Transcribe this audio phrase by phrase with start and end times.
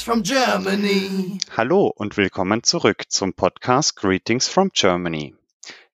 [0.00, 1.38] Greetings from Germany.
[1.54, 5.34] Hallo und willkommen zurück zum Podcast Greetings from Germany.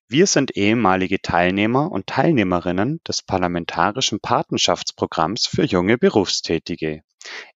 [0.06, 7.02] Wir sind ehemalige Teilnehmer und Teilnehmerinnen des Parlamentarischen Patenschaftsprogramms für junge Berufstätige.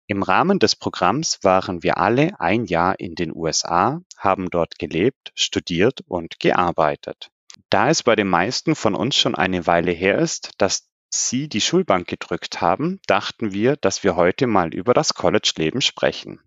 [0.08, 5.32] Im Rahmen des Programms waren wir alle ein Jahr in den USA, haben dort gelebt,
[5.36, 7.30] studiert und gearbeitet.
[7.70, 11.62] Da es bei den meisten von uns schon eine Weile her ist, dass Sie die
[11.62, 16.40] Schulbank gedrückt haben, dachten wir, dass wir heute mal über das College-Leben sprechen.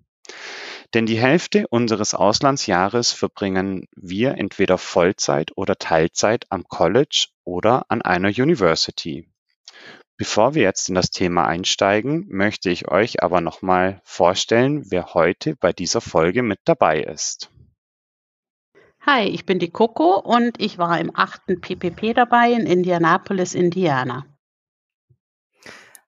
[0.94, 8.02] Denn die Hälfte unseres Auslandsjahres verbringen wir entweder Vollzeit oder Teilzeit am College oder an
[8.02, 9.28] einer University.
[10.16, 15.56] Bevor wir jetzt in das Thema einsteigen, möchte ich euch aber nochmal vorstellen, wer heute
[15.56, 17.50] bei dieser Folge mit dabei ist.
[19.00, 24.26] Hi, ich bin die Coco und ich war im achten PPP dabei in Indianapolis, Indiana.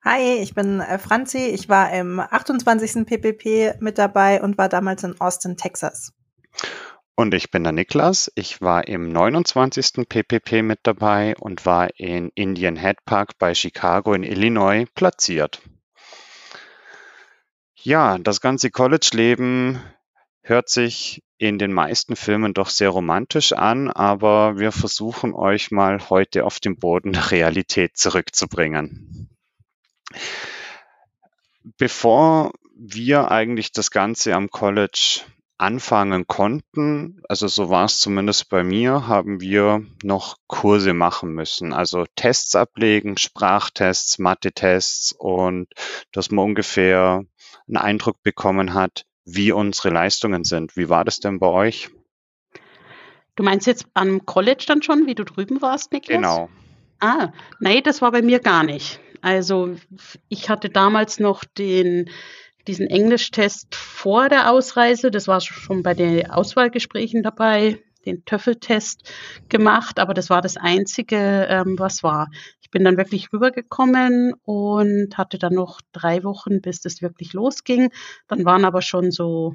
[0.06, 1.46] Hi, ich bin äh, Franzi.
[1.46, 3.06] Ich war im 28.
[3.06, 6.12] PPP mit dabei und war damals in Austin, Texas.
[7.14, 8.30] Und ich bin der Niklas.
[8.34, 10.06] Ich war im 29.
[10.06, 15.62] PPP mit dabei und war in Indian Head Park bei Chicago in Illinois platziert.
[17.74, 19.80] Ja, das ganze College-Leben
[20.42, 26.10] hört sich in den meisten Filmen doch sehr romantisch an, aber wir versuchen euch mal
[26.10, 29.30] heute auf den Boden der Realität zurückzubringen.
[31.78, 35.22] Bevor wir eigentlich das Ganze am College
[35.56, 41.72] anfangen konnten, also so war es zumindest bei mir, haben wir noch Kurse machen müssen.
[41.72, 45.68] Also Tests ablegen, Sprachtests, Mathe-Tests und
[46.12, 47.24] dass man ungefähr
[47.68, 50.76] einen Eindruck bekommen hat, wie unsere Leistungen sind.
[50.76, 51.88] Wie war das denn bei euch?
[53.36, 56.16] Du meinst jetzt am College dann schon, wie du drüben warst, Niklas?
[56.16, 56.48] Genau.
[57.00, 59.00] Ah, nein, das war bei mir gar nicht.
[59.24, 59.76] Also
[60.28, 62.10] ich hatte damals noch den,
[62.66, 65.10] diesen Englischtest vor der Ausreise.
[65.10, 69.10] Das war schon bei den Auswahlgesprächen dabei, den Töffeltest
[69.48, 72.28] gemacht, aber das war das Einzige, ähm, was war.
[72.60, 77.90] Ich bin dann wirklich rübergekommen und hatte dann noch drei Wochen, bis das wirklich losging.
[78.28, 79.54] Dann waren aber schon so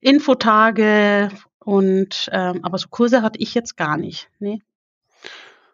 [0.00, 1.28] Infotage
[1.58, 4.30] und ähm, aber so Kurse hatte ich jetzt gar nicht.
[4.38, 4.62] Nee.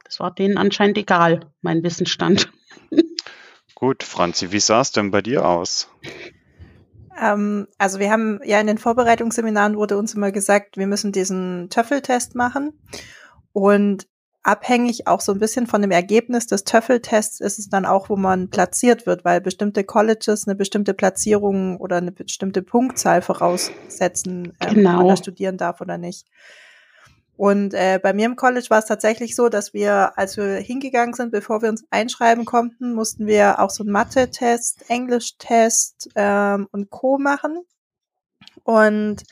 [0.08, 2.50] Das war denen anscheinend egal, mein Wissensstand.
[3.74, 5.90] Gut, Franzi, wie sah es denn bei dir aus?
[7.20, 11.68] Ähm, also wir haben ja in den Vorbereitungsseminaren wurde uns immer gesagt, wir müssen diesen
[11.68, 12.80] Töffeltest machen.
[13.52, 14.08] Und
[14.42, 18.16] abhängig auch so ein bisschen von dem Ergebnis des Töffeltests ist es dann auch, wo
[18.16, 24.74] man platziert wird, weil bestimmte Colleges eine bestimmte Platzierung oder eine bestimmte Punktzahl voraussetzen, ähm,
[24.74, 24.90] genau.
[24.90, 26.26] ob man da studieren darf oder nicht.
[27.38, 31.14] Und äh, bei mir im College war es tatsächlich so, dass wir, als wir hingegangen
[31.14, 36.90] sind, bevor wir uns einschreiben konnten, mussten wir auch so einen Mathe-Test, Englisch-Test ähm, und
[36.90, 37.16] Co.
[37.16, 37.60] machen.
[38.64, 39.22] Und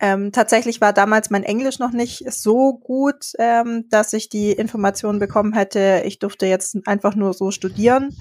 [0.00, 5.18] ähm, tatsächlich war damals mein Englisch noch nicht so gut, ähm, dass ich die Informationen
[5.18, 8.16] bekommen hätte, ich durfte jetzt einfach nur so studieren.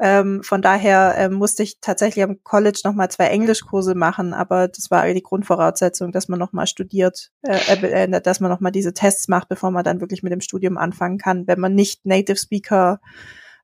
[0.00, 4.90] Ähm, von daher ähm, musste ich tatsächlich am College nochmal zwei Englischkurse machen, aber das
[4.90, 9.28] war die Grundvoraussetzung, dass man nochmal studiert, äh, äh, äh dass man nochmal diese Tests
[9.28, 13.00] macht, bevor man dann wirklich mit dem Studium anfangen kann, wenn man nicht Native Speaker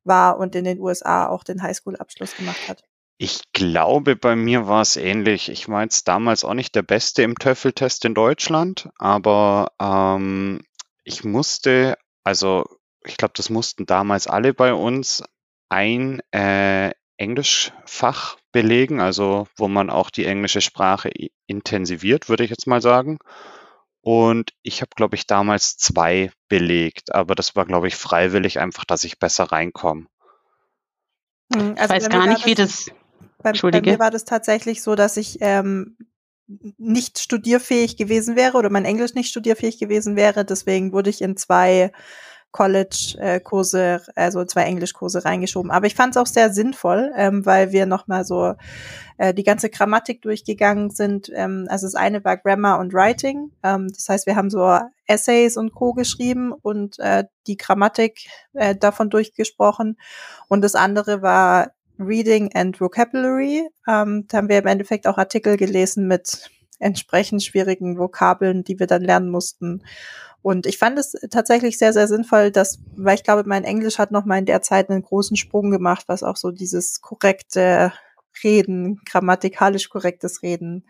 [0.02, 2.82] war und in den USA auch den Highschool-Abschluss gemacht hat.
[3.16, 5.48] Ich glaube, bei mir war es ähnlich.
[5.48, 10.62] Ich war jetzt damals auch nicht der Beste im Töffeltest in Deutschland, aber ähm,
[11.04, 12.64] ich musste, also
[13.06, 15.22] ich glaube, das mussten damals alle bei uns
[15.68, 21.10] ein äh, Englischfach belegen, also wo man auch die englische Sprache
[21.46, 23.18] intensiviert, würde ich jetzt mal sagen.
[24.00, 28.84] Und ich habe, glaube ich, damals zwei belegt, aber das war, glaube ich, freiwillig einfach,
[28.84, 30.06] dass ich besser reinkomme.
[31.54, 32.90] Hm, also ich weiß gar nicht, wie das.
[33.42, 35.96] Bei, bei, mir war das tatsächlich so, dass ich ähm,
[36.46, 40.44] nicht studierfähig gewesen wäre oder mein Englisch nicht studierfähig gewesen wäre.
[40.44, 41.92] Deswegen wurde ich in zwei
[42.54, 45.72] College-Kurse, also zwei Englischkurse reingeschoben.
[45.72, 48.54] Aber ich fand es auch sehr sinnvoll, ähm, weil wir nochmal so
[49.18, 51.32] äh, die ganze Grammatik durchgegangen sind.
[51.34, 53.50] Ähm, also das eine war Grammar und Writing.
[53.64, 55.94] Ähm, das heißt, wir haben so Essays und Co.
[55.94, 59.98] geschrieben und äh, die Grammatik äh, davon durchgesprochen.
[60.46, 63.68] Und das andere war Reading and Vocabulary.
[63.88, 68.86] Ähm, da haben wir im Endeffekt auch Artikel gelesen mit entsprechend schwierigen Vokabeln, die wir
[68.86, 69.82] dann lernen mussten.
[70.44, 74.10] Und ich fand es tatsächlich sehr, sehr sinnvoll, dass, weil ich glaube, mein Englisch hat
[74.10, 77.94] noch mal in der Zeit einen großen Sprung gemacht, was auch so dieses korrekte
[78.42, 80.86] Reden, grammatikalisch korrektes Reden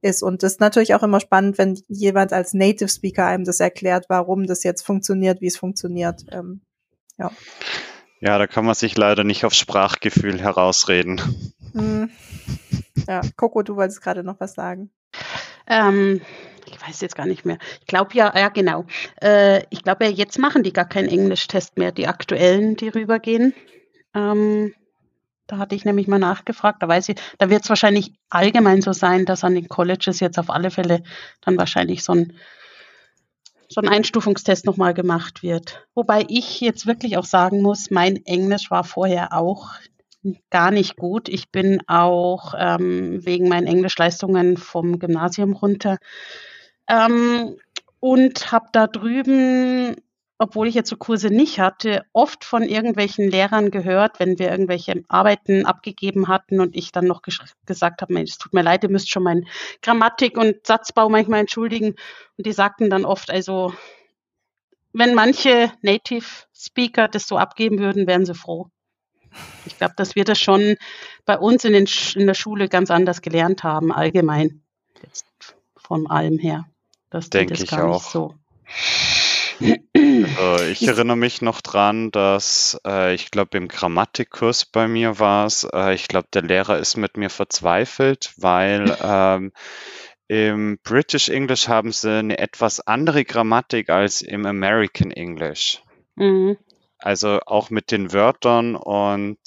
[0.00, 0.24] ist.
[0.24, 4.06] Und das ist natürlich auch immer spannend, wenn jemand als Native Speaker einem das erklärt,
[4.08, 6.24] warum das jetzt funktioniert, wie es funktioniert.
[6.32, 6.62] Ähm,
[7.16, 7.30] ja.
[8.18, 11.20] Ja, da kann man sich leider nicht auf Sprachgefühl herausreden.
[11.74, 12.10] Hm.
[13.06, 14.90] Ja, Coco, du wolltest gerade noch was sagen.
[15.66, 16.20] Ähm,
[16.66, 17.58] ich weiß jetzt gar nicht mehr.
[17.80, 18.86] Ich glaube ja, ja genau.
[19.22, 23.54] Äh, ich glaube ja, jetzt machen die gar keinen Englischtest mehr, die aktuellen, die rübergehen.
[24.14, 24.74] Ähm,
[25.46, 26.82] da hatte ich nämlich mal nachgefragt.
[26.82, 30.38] Da weiß ich, da wird es wahrscheinlich allgemein so sein, dass an den Colleges jetzt
[30.38, 31.02] auf alle Fälle
[31.40, 32.32] dann wahrscheinlich so ein
[33.72, 35.86] so ein Einstufungstest nochmal gemacht wird.
[35.94, 39.70] Wobei ich jetzt wirklich auch sagen muss, mein Englisch war vorher auch
[40.50, 41.28] gar nicht gut.
[41.28, 45.98] Ich bin auch ähm, wegen meinen Englischleistungen vom Gymnasium runter
[46.88, 47.56] ähm,
[48.00, 49.96] und habe da drüben,
[50.38, 55.04] obwohl ich jetzt so Kurse nicht hatte, oft von irgendwelchen Lehrern gehört, wenn wir irgendwelche
[55.08, 57.22] Arbeiten abgegeben hatten und ich dann noch
[57.66, 59.46] gesagt habe, es tut mir leid, ihr müsst schon meinen
[59.82, 61.94] Grammatik und Satzbau manchmal entschuldigen.
[62.36, 63.72] Und die sagten dann oft, also
[64.92, 68.70] wenn manche Native Speaker das so abgeben würden, wären sie froh.
[69.66, 70.76] Ich glaube, dass wir das schon
[71.24, 74.62] bei uns in, den, in der Schule ganz anders gelernt haben, allgemein.
[75.02, 75.26] Jetzt
[75.76, 76.66] von allem her.
[77.10, 78.02] Das denke ich auch.
[78.02, 78.34] So.
[79.60, 85.46] Also ich erinnere mich noch dran, dass äh, ich glaube im Grammatikkurs bei mir war
[85.46, 89.52] es, äh, ich glaube der Lehrer ist mit mir verzweifelt, weil ähm,
[90.28, 95.82] im British English haben sie eine etwas andere Grammatik als im American English.
[96.14, 96.56] Mhm.
[97.02, 99.38] Also auch mit den Wörtern und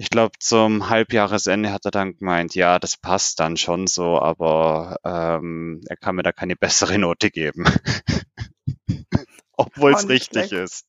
[0.00, 4.96] ich glaube, zum Halbjahresende hat er dann gemeint, ja, das passt dann schon so, aber
[5.04, 7.64] ähm, er kann mir da keine bessere Note geben.
[9.56, 10.86] Obwohl es richtig ist.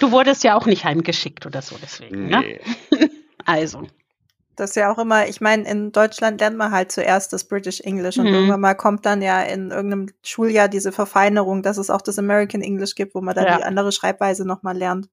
[0.00, 2.26] Du wurdest ja auch nicht heimgeschickt oder so, deswegen.
[2.26, 2.40] Ne?
[2.40, 2.60] Nee.
[2.90, 3.10] Ne?
[3.44, 3.86] also.
[4.56, 7.80] Das ist ja auch immer, ich meine, in Deutschland lernt man halt zuerst das British
[7.80, 8.34] English und mhm.
[8.34, 12.60] irgendwann mal kommt dann ja in irgendeinem Schuljahr diese Verfeinerung, dass es auch das American
[12.60, 13.56] English gibt, wo man dann ja.
[13.56, 15.08] die andere Schreibweise nochmal lernt.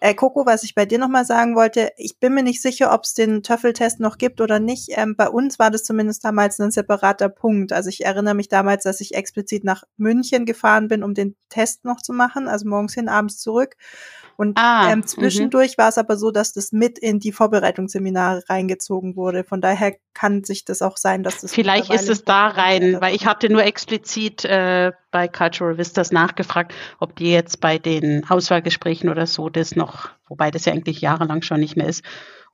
[0.00, 3.04] Äh, Coco, was ich bei dir nochmal sagen wollte, ich bin mir nicht sicher, ob
[3.04, 4.88] es den Töffeltest noch gibt oder nicht.
[4.96, 7.72] Ähm, bei uns war das zumindest damals ein separater Punkt.
[7.72, 11.84] Also ich erinnere mich damals, dass ich explizit nach München gefahren bin, um den Test
[11.84, 13.76] noch zu machen, also morgens hin, abends zurück.
[14.36, 15.06] Und ah, ähm, mhm.
[15.06, 19.44] zwischendurch war es aber so, dass das mit in die Vorbereitungsseminare reingezogen wurde.
[19.44, 21.52] Von daher kann sich das auch sein, dass das.
[21.52, 26.74] Vielleicht ist es da rein, weil ich hatte nur explizit äh, bei Cultural Vistas nachgefragt,
[26.98, 31.42] ob die jetzt bei den Auswahlgesprächen oder so das noch, wobei das ja eigentlich jahrelang
[31.42, 32.04] schon nicht mehr ist.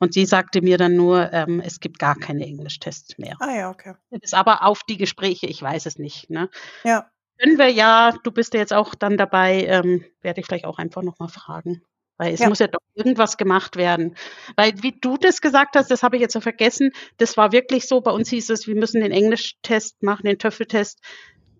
[0.01, 3.35] Und sie sagte mir dann nur, ähm, es gibt gar keine Englischtests mehr.
[3.41, 3.95] Ah ja, okay.
[4.11, 6.31] Das ist aber auf die Gespräche, ich weiß es nicht.
[6.31, 6.49] Ne?
[6.85, 7.07] Ja
[7.39, 10.79] können wir ja, du bist ja jetzt auch dann dabei, ähm, werde ich vielleicht auch
[10.79, 11.83] einfach nochmal fragen.
[12.17, 12.49] Weil es ja.
[12.49, 14.17] muss ja doch irgendwas gemacht werden.
[14.57, 17.87] Weil wie du das gesagt hast, das habe ich jetzt so vergessen, das war wirklich
[17.87, 21.01] so, bei uns hieß es, wir müssen den Englischtest machen, den Töffeltest,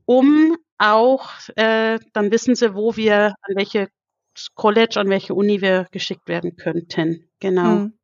[0.05, 3.89] um auch, äh, dann wissen sie, wo wir, an welche
[4.55, 7.29] College, an welche Uni wir geschickt werden könnten.
[7.41, 7.77] Genau.
[7.77, 7.98] Hm.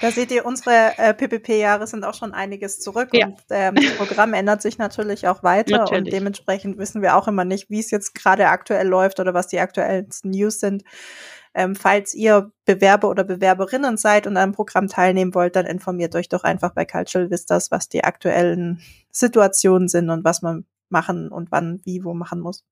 [0.00, 3.26] Da seht ihr, unsere äh, PPP-Jahre sind auch schon einiges zurück ja.
[3.26, 5.98] und ähm, das Programm ändert sich natürlich auch weiter natürlich.
[5.98, 9.48] und dementsprechend wissen wir auch immer nicht, wie es jetzt gerade aktuell läuft oder was
[9.48, 10.84] die aktuellsten News sind.
[11.54, 16.14] Ähm, falls ihr Bewerber oder Bewerberinnen seid und an einem Programm teilnehmen wollt, dann informiert
[16.14, 18.80] euch doch einfach bei Cultural Vistas, was die aktuellen
[19.10, 22.64] Situationen sind und was man machen und wann, wie, wo machen muss.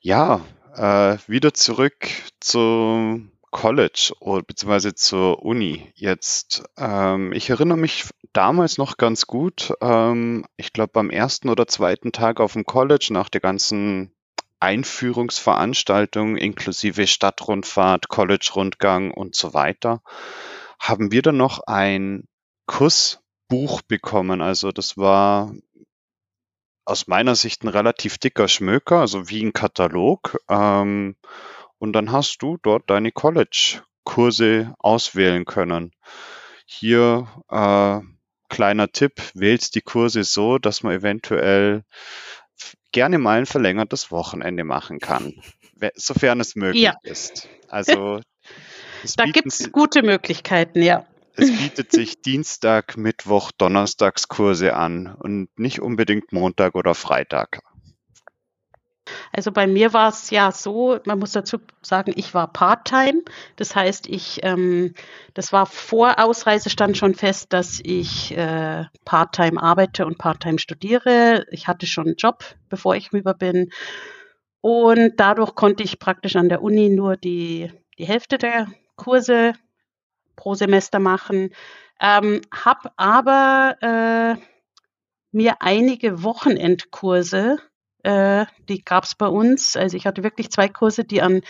[0.00, 0.40] Ja,
[0.74, 2.06] äh, wieder zurück
[2.40, 6.64] zu College oder beziehungsweise zur Uni jetzt.
[6.76, 9.72] Ähm, ich erinnere mich damals noch ganz gut.
[9.80, 14.12] Ähm, ich glaube, beim ersten oder zweiten Tag auf dem College nach der ganzen
[14.60, 20.02] Einführungsveranstaltung inklusive Stadtrundfahrt, College-Rundgang und so weiter,
[20.78, 22.26] haben wir dann noch ein
[22.66, 24.40] Kursbuch bekommen.
[24.40, 25.52] Also das war
[26.84, 30.38] aus meiner Sicht ein relativ dicker Schmöker, also wie ein Katalog.
[30.48, 31.16] Ähm,
[31.78, 35.92] und dann hast du dort deine College-Kurse auswählen können.
[36.66, 38.00] Hier äh,
[38.48, 41.84] kleiner Tipp, wählst die Kurse so, dass man eventuell
[42.92, 45.34] gerne mal ein verlängertes Wochenende machen kann,
[45.94, 46.94] sofern es möglich ja.
[47.02, 47.48] ist.
[47.68, 48.20] Also
[49.16, 51.06] da gibt es gute Möglichkeiten, ja.
[51.34, 57.60] Es bietet sich Dienstag, Mittwoch, Donnerstagskurse an und nicht unbedingt Montag oder Freitag.
[59.36, 63.22] Also bei mir war es ja so, man muss dazu sagen, ich war Part-Time.
[63.56, 64.94] Das heißt, ich, ähm,
[65.34, 71.44] das war vor Ausreise stand schon fest, dass ich äh, Part-Time arbeite und Part-Time studiere.
[71.50, 73.72] Ich hatte schon einen Job, bevor ich rüber bin.
[74.62, 79.52] Und dadurch konnte ich praktisch an der Uni nur die, die Hälfte der Kurse
[80.34, 81.50] pro Semester machen.
[82.00, 84.40] Ähm, hab aber äh,
[85.30, 87.58] mir einige Wochenendkurse
[88.06, 89.76] äh, die gab es bei uns.
[89.76, 91.40] Also ich hatte wirklich zwei Kurse, die an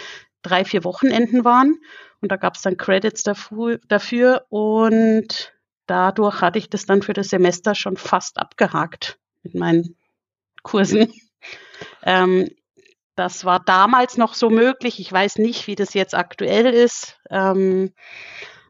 [0.40, 1.78] drei, vier Wochenenden waren.
[2.22, 4.46] Und da gab es dann Credits dafür, dafür.
[4.48, 5.52] Und
[5.86, 9.96] dadurch hatte ich das dann für das Semester schon fast abgehakt mit meinen
[10.62, 11.12] Kursen.
[12.02, 12.48] Ähm,
[13.16, 14.98] das war damals noch so möglich.
[14.98, 17.18] Ich weiß nicht, wie das jetzt aktuell ist.
[17.28, 17.92] Ähm,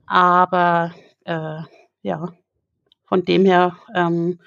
[0.07, 0.93] aber
[1.25, 1.61] äh,
[2.03, 2.33] ja,
[3.05, 4.41] von dem her, ähm,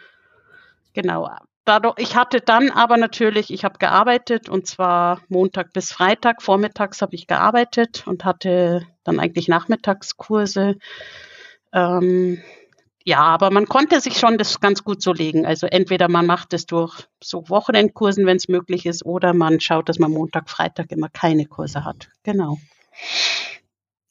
[0.93, 1.29] genau.
[1.69, 6.41] Dadurch, ich hatte dann aber natürlich, ich habe gearbeitet und zwar Montag bis Freitag.
[6.41, 10.77] Vormittags habe ich gearbeitet und hatte dann eigentlich Nachmittagskurse.
[11.71, 12.41] Ähm,
[13.03, 15.45] ja, aber man konnte sich schon das ganz gut so legen.
[15.45, 19.89] Also entweder man macht es durch so Wochenendkursen, wenn es möglich ist, oder man schaut,
[19.89, 22.09] dass man Montag, Freitag immer keine Kurse hat.
[22.23, 22.57] Genau.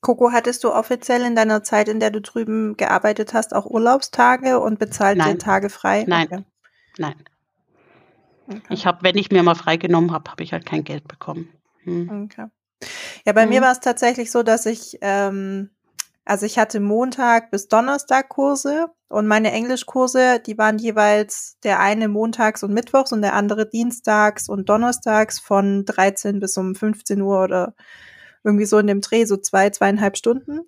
[0.00, 4.60] Coco, hattest du offiziell in deiner Zeit, in der du drüben gearbeitet hast, auch Urlaubstage
[4.60, 5.40] und bezahlte Nein.
[5.40, 6.04] Tage frei?
[6.06, 6.28] Nein.
[6.30, 6.44] Okay.
[6.98, 7.24] Nein.
[8.48, 8.60] Okay.
[8.70, 11.48] Ich habe, wenn ich mir mal freigenommen habe, habe ich halt kein Geld bekommen.
[11.84, 12.24] Hm.
[12.24, 12.46] Okay.
[13.26, 13.64] Ja, bei mir Mhm.
[13.64, 15.70] war es tatsächlich so, dass ich, ähm,
[16.24, 22.08] also ich hatte Montag bis Donnerstag Kurse und meine Englischkurse, die waren jeweils der eine
[22.08, 27.42] montags und mittwochs und der andere dienstags und donnerstags von 13 bis um 15 Uhr
[27.42, 27.74] oder
[28.44, 30.60] irgendwie so in dem Dreh, so zwei, zweieinhalb Stunden.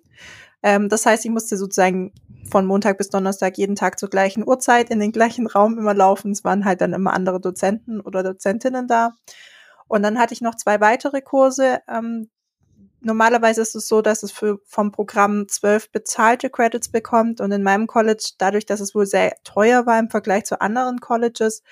[0.63, 2.13] Ähm, das heißt, ich musste sozusagen
[2.49, 6.31] von Montag bis Donnerstag jeden Tag zur gleichen Uhrzeit in den gleichen Raum immer laufen.
[6.31, 9.13] Es waren halt dann immer andere Dozenten oder Dozentinnen da.
[9.87, 11.79] Und dann hatte ich noch zwei weitere Kurse.
[11.87, 12.29] Ähm,
[13.01, 17.41] normalerweise ist es so, dass es für, vom Programm zwölf bezahlte Credits bekommt.
[17.41, 20.99] Und in meinem College, dadurch, dass es wohl sehr teuer war im Vergleich zu anderen
[20.99, 21.63] Colleges,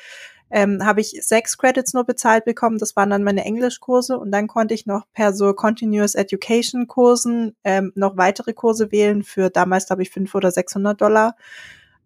[0.52, 2.78] ähm, habe ich sechs Credits nur bezahlt bekommen.
[2.78, 4.18] Das waren dann meine Englischkurse.
[4.18, 9.24] Und dann konnte ich noch per so Continuous Education Kursen ähm, noch weitere Kurse wählen
[9.24, 11.36] für damals, glaube ich, fünf oder 600 Dollar.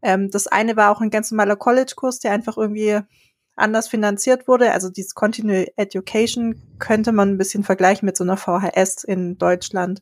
[0.01, 2.99] Ähm, das eine war auch ein ganz normaler College-Kurs, der einfach irgendwie
[3.55, 4.71] anders finanziert wurde.
[4.71, 10.01] Also dieses Continual Education könnte man ein bisschen vergleichen mit so einer VHS in Deutschland.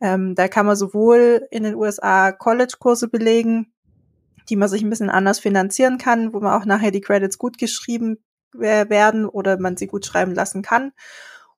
[0.00, 3.72] Ähm, da kann man sowohl in den USA College-Kurse belegen,
[4.48, 7.58] die man sich ein bisschen anders finanzieren kann, wo man auch nachher die Credits gut
[7.58, 8.18] geschrieben
[8.58, 10.92] äh, werden oder man sie gut schreiben lassen kann.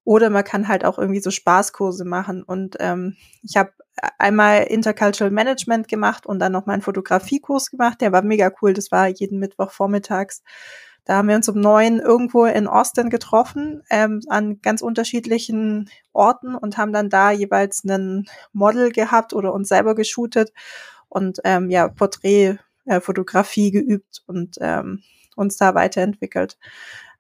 [0.05, 2.45] Oder man kann halt auch irgendwie so Spaßkurse machen.
[2.45, 3.73] Und ähm, ich habe
[4.19, 8.01] einmal Intercultural Management gemacht und dann noch meinen Fotografiekurs gemacht.
[8.01, 8.73] Der war mega cool.
[8.73, 10.43] Das war jeden Mittwoch vormittags.
[11.05, 16.57] Da haben wir uns um neun irgendwo in Austin getroffen, ähm, an ganz unterschiedlichen Orten
[16.57, 20.53] und haben dann da jeweils einen Model gehabt oder uns selber geshootet
[21.09, 21.87] und ähm, ja,
[22.87, 25.03] Porträtfotografie geübt und ähm,
[25.35, 26.59] uns da weiterentwickelt.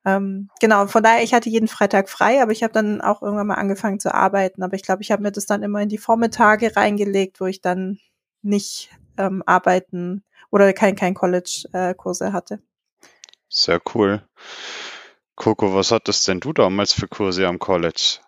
[0.04, 3.48] Ähm, genau, von daher, ich hatte jeden Freitag frei, aber ich habe dann auch irgendwann
[3.48, 4.62] mal angefangen zu arbeiten.
[4.62, 7.60] Aber ich glaube, ich habe mir das dann immer in die Vormittage reingelegt, wo ich
[7.60, 7.98] dann
[8.42, 12.60] nicht ähm, arbeiten oder kein, kein College-Kurse hatte.
[13.48, 14.22] Sehr cool.
[15.34, 18.20] Coco, was hattest denn du damals für Kurse am College?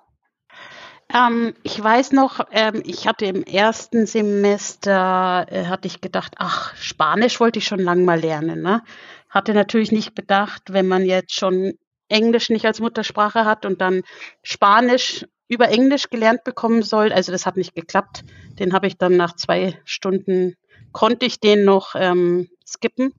[1.12, 6.74] Ähm, ich weiß noch, ähm, ich hatte im ersten Semester, äh, hatte ich gedacht, ach,
[6.76, 8.62] Spanisch wollte ich schon lange mal lernen.
[8.62, 8.82] Ne?
[9.30, 11.74] Hatte natürlich nicht bedacht, wenn man jetzt schon
[12.08, 14.02] Englisch nicht als Muttersprache hat und dann
[14.42, 17.12] Spanisch über Englisch gelernt bekommen soll.
[17.12, 18.24] Also das hat nicht geklappt.
[18.58, 20.56] Den habe ich dann nach zwei Stunden,
[20.92, 23.14] konnte ich den noch ähm, skippen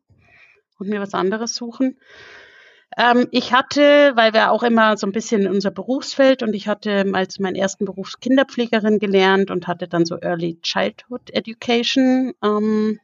[0.78, 1.98] und mir was anderes suchen.
[2.98, 6.68] Ähm, ich hatte, weil wir auch immer so ein bisschen in unser Berufsfeld und ich
[6.68, 12.34] hatte als meinen ersten Beruf Kinderpflegerin gelernt und hatte dann so Early Childhood Education.
[12.44, 13.00] Ähm,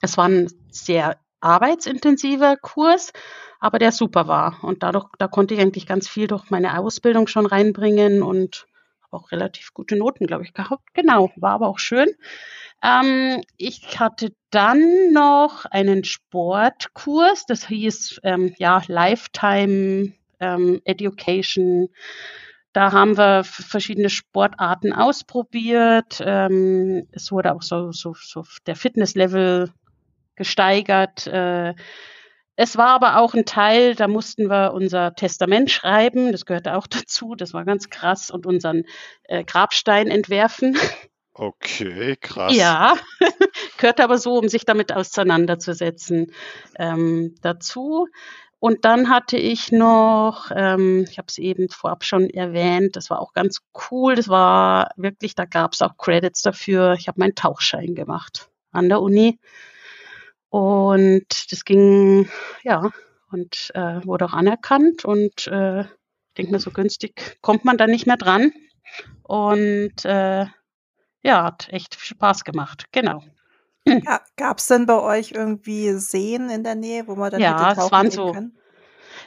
[0.00, 3.12] es war ein sehr arbeitsintensiver Kurs,
[3.60, 4.62] aber der super war.
[4.62, 8.66] Und dadurch, da konnte ich eigentlich ganz viel durch meine Ausbildung schon reinbringen und
[9.10, 10.82] auch relativ gute Noten, glaube ich, gehabt.
[10.94, 12.08] Genau, war aber auch schön.
[12.84, 21.88] Ähm, ich hatte dann noch einen Sportkurs, das hieß ähm, ja Lifetime ähm, Education.
[22.74, 26.20] Da haben wir verschiedene Sportarten ausprobiert.
[26.24, 29.72] Ähm, es wurde auch so, so, so der Fitnesslevel
[30.36, 31.26] gesteigert.
[31.26, 31.74] Äh,
[32.56, 36.86] es war aber auch ein Teil, da mussten wir unser Testament schreiben, das gehörte auch
[36.88, 38.84] dazu, das war ganz krass, und unseren
[39.24, 40.76] äh, Grabstein entwerfen.
[41.34, 42.54] Okay, krass.
[42.54, 42.94] Ja,
[43.78, 46.32] gehört aber so, um sich damit auseinanderzusetzen,
[46.78, 48.06] ähm, dazu.
[48.60, 53.20] Und dann hatte ich noch, ähm, ich habe es eben vorab schon erwähnt, das war
[53.20, 53.60] auch ganz
[53.90, 54.14] cool.
[54.14, 56.94] Das war wirklich, da gab es auch Credits dafür.
[56.94, 59.38] Ich habe meinen Tauchschein gemacht an der Uni.
[60.48, 62.28] Und das ging,
[62.62, 62.90] ja,
[63.32, 65.04] und äh, wurde auch anerkannt.
[65.04, 68.52] Und äh, ich denke mir, so günstig kommt man da nicht mehr dran.
[69.24, 70.46] Und äh,
[71.24, 72.84] ja, hat echt Spaß gemacht.
[72.92, 73.22] Genau.
[73.86, 77.58] Ja, Gab es denn bei euch irgendwie Seen in der Nähe, wo man dann Ja,
[77.68, 78.58] hätte es tauchen waren gehen so- können?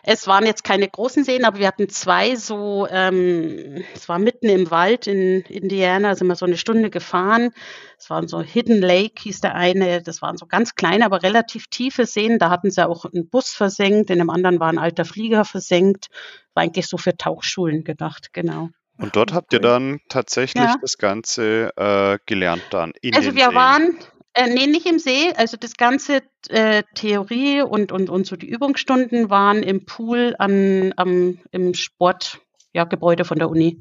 [0.03, 4.47] Es waren jetzt keine großen Seen, aber wir hatten zwei so, ähm, es war mitten
[4.47, 7.51] im Wald in Indiana, sind wir so eine Stunde gefahren.
[7.97, 10.01] Es waren so Hidden Lake, hieß der eine.
[10.01, 12.37] Das waren so ganz kleine, aber relativ tiefe Seen.
[12.37, 16.07] Da hatten sie auch einen Bus versenkt, in dem anderen war ein alter Flieger versenkt.
[16.53, 18.69] War eigentlich so für Tauchschulen gedacht, genau.
[18.97, 20.75] Und dort habt ihr dann tatsächlich ja.
[20.81, 22.93] das Ganze äh, gelernt dann.
[23.13, 23.55] also wir Seen.
[23.55, 23.97] waren,
[24.33, 25.33] äh, nee, nicht im See.
[25.35, 30.93] Also das ganze äh, Theorie und, und, und so die Übungsstunden waren im Pool an,
[30.97, 33.79] am, im Sportgebäude ja, von der Uni.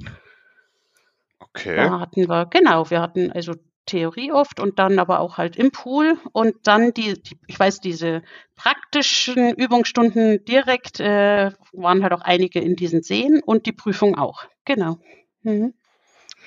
[1.39, 1.77] Okay.
[1.77, 3.55] Da hatten wir, genau, wir hatten also
[3.87, 7.81] Theorie oft und dann aber auch halt im Pool und dann die, die ich weiß,
[7.81, 8.23] diese
[8.57, 14.45] praktischen Übungsstunden direkt äh, waren halt auch einige in diesen Seen und die Prüfung auch.
[14.65, 14.99] Genau.
[15.43, 15.75] Mhm.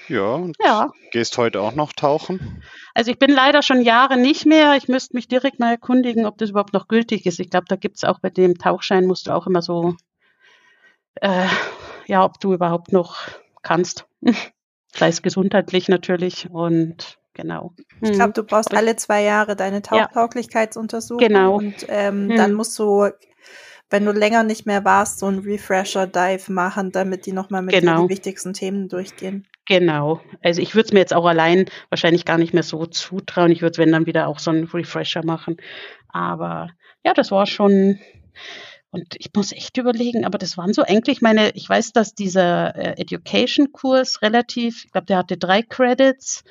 [0.08, 0.92] Ja, und ja.
[1.12, 2.64] gehst heute auch noch tauchen?
[2.96, 4.76] Also ich bin leider schon Jahre nicht mehr.
[4.76, 7.40] Ich müsste mich direkt mal erkundigen, ob das überhaupt noch gültig ist.
[7.40, 9.96] Ich glaube, da gibt es auch bei dem Tauchschein, musst du auch immer so,
[11.16, 11.48] äh,
[12.08, 13.18] ja, ob du überhaupt noch
[13.62, 14.08] kannst.
[14.94, 17.74] Sei es gesundheitlich natürlich und genau.
[18.02, 21.26] Ich glaube, du brauchst alle zwei Jahre deine Tauchtauglichkeitsuntersuchung.
[21.26, 21.56] Genau.
[21.58, 22.36] Und ähm, mhm.
[22.36, 23.10] dann musst du
[23.90, 28.02] wenn du länger nicht mehr warst, so ein Refresher-Dive machen, damit die nochmal mit genau.
[28.02, 29.48] den wichtigsten Themen durchgehen.
[29.66, 30.22] Genau.
[30.44, 33.52] Also ich würde es mir jetzt auch allein wahrscheinlich gar nicht mehr so zutrauen.
[33.52, 35.58] Ich würde, wenn dann wieder auch so einen Refresher machen.
[36.08, 36.70] Aber
[37.04, 38.00] ja, das war schon.
[38.92, 42.76] Und ich muss echt überlegen, aber das waren so eigentlich meine, ich weiß, dass dieser
[42.76, 46.44] äh, Education-Kurs relativ, ich glaube, der hatte drei Credits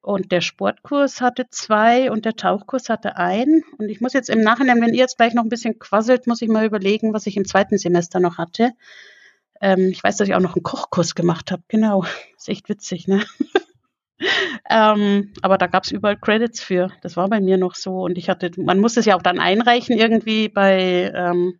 [0.00, 3.62] und der Sportkurs hatte zwei und der Tauchkurs hatte ein.
[3.78, 6.40] Und ich muss jetzt im Nachhinein, wenn ihr jetzt gleich noch ein bisschen quasselt, muss
[6.40, 8.72] ich mal überlegen, was ich im zweiten Semester noch hatte.
[9.60, 11.62] Ähm, ich weiß, dass ich auch noch einen Kochkurs gemacht habe.
[11.68, 12.04] Genau.
[12.36, 13.24] Ist echt witzig, ne?
[14.70, 16.90] ähm, aber da gab es überall Credits für.
[17.02, 18.02] Das war bei mir noch so.
[18.02, 21.58] Und ich hatte, man musste es ja auch dann einreichen irgendwie bei ähm,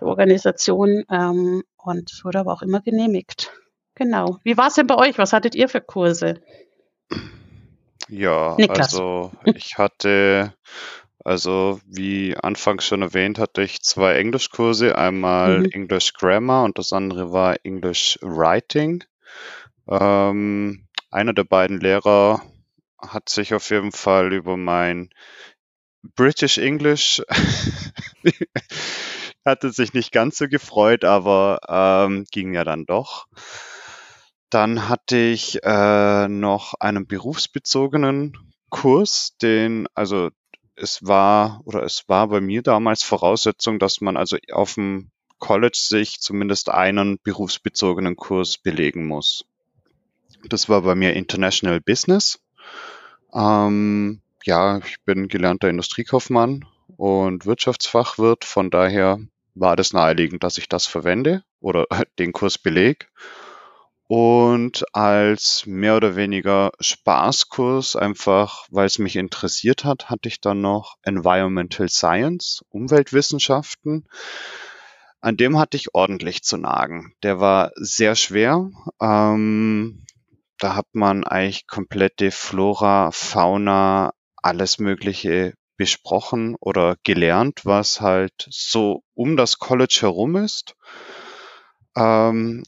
[0.00, 1.04] der Organisation.
[1.10, 3.50] Ähm, und es wurde aber auch immer genehmigt.
[3.96, 4.38] Genau.
[4.44, 5.18] Wie war es denn bei euch?
[5.18, 6.40] Was hattet ihr für Kurse?
[8.08, 8.94] Ja, Niklas.
[8.94, 10.54] also ich hatte,
[11.24, 15.70] also wie anfangs schon erwähnt, hatte ich zwei Englischkurse, einmal mhm.
[15.72, 19.04] English Grammar und das andere war English Writing.
[19.88, 22.42] Ähm, einer der beiden Lehrer
[22.98, 25.10] hat sich auf jeden Fall über mein
[26.14, 27.22] British English
[29.44, 33.26] hatte sich nicht ganz so gefreut, aber ähm, ging ja dann doch.
[34.50, 38.36] Dann hatte ich äh, noch einen berufsbezogenen
[38.70, 40.30] Kurs, den, also
[40.74, 45.78] es war oder es war bei mir damals Voraussetzung, dass man also auf dem College
[45.80, 49.44] sich zumindest einen berufsbezogenen Kurs belegen muss.
[50.48, 52.40] Das war bei mir International Business.
[53.34, 56.64] Ähm, ja, ich bin gelernter Industriekaufmann
[56.96, 59.20] und Wirtschaftsfachwirt, von daher
[59.54, 61.86] war das naheliegend, dass ich das verwende oder
[62.18, 63.10] den Kurs beleg.
[64.08, 70.62] Und als mehr oder weniger Spaßkurs, einfach weil es mich interessiert hat, hatte ich dann
[70.62, 74.08] noch Environmental Science, Umweltwissenschaften.
[75.20, 77.12] An dem hatte ich ordentlich zu nagen.
[77.22, 78.70] Der war sehr schwer.
[78.98, 80.06] Ähm,
[80.58, 89.02] da hat man eigentlich komplette Flora, Fauna, alles Mögliche besprochen oder gelernt, was halt so
[89.12, 90.76] um das College herum ist.
[91.94, 92.64] Ähm,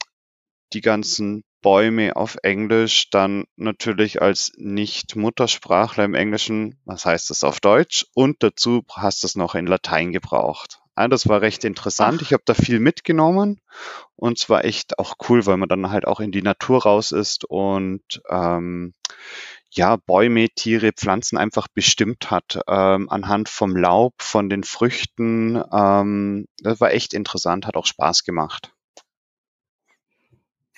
[0.73, 7.59] die ganzen Bäume auf Englisch, dann natürlich als Nicht-Muttersprachler im Englischen, was heißt das auf
[7.59, 8.07] Deutsch?
[8.13, 10.79] Und dazu hast du es noch in Latein gebraucht.
[10.97, 12.21] Ja, das war recht interessant.
[12.21, 13.61] Ich habe da viel mitgenommen
[14.15, 17.11] und es war echt auch cool, weil man dann halt auch in die Natur raus
[17.11, 18.93] ist und ähm,
[19.71, 25.63] ja, Bäume, Tiere, Pflanzen einfach bestimmt hat ähm, anhand vom Laub, von den Früchten.
[25.71, 28.73] Ähm, das war echt interessant, hat auch Spaß gemacht.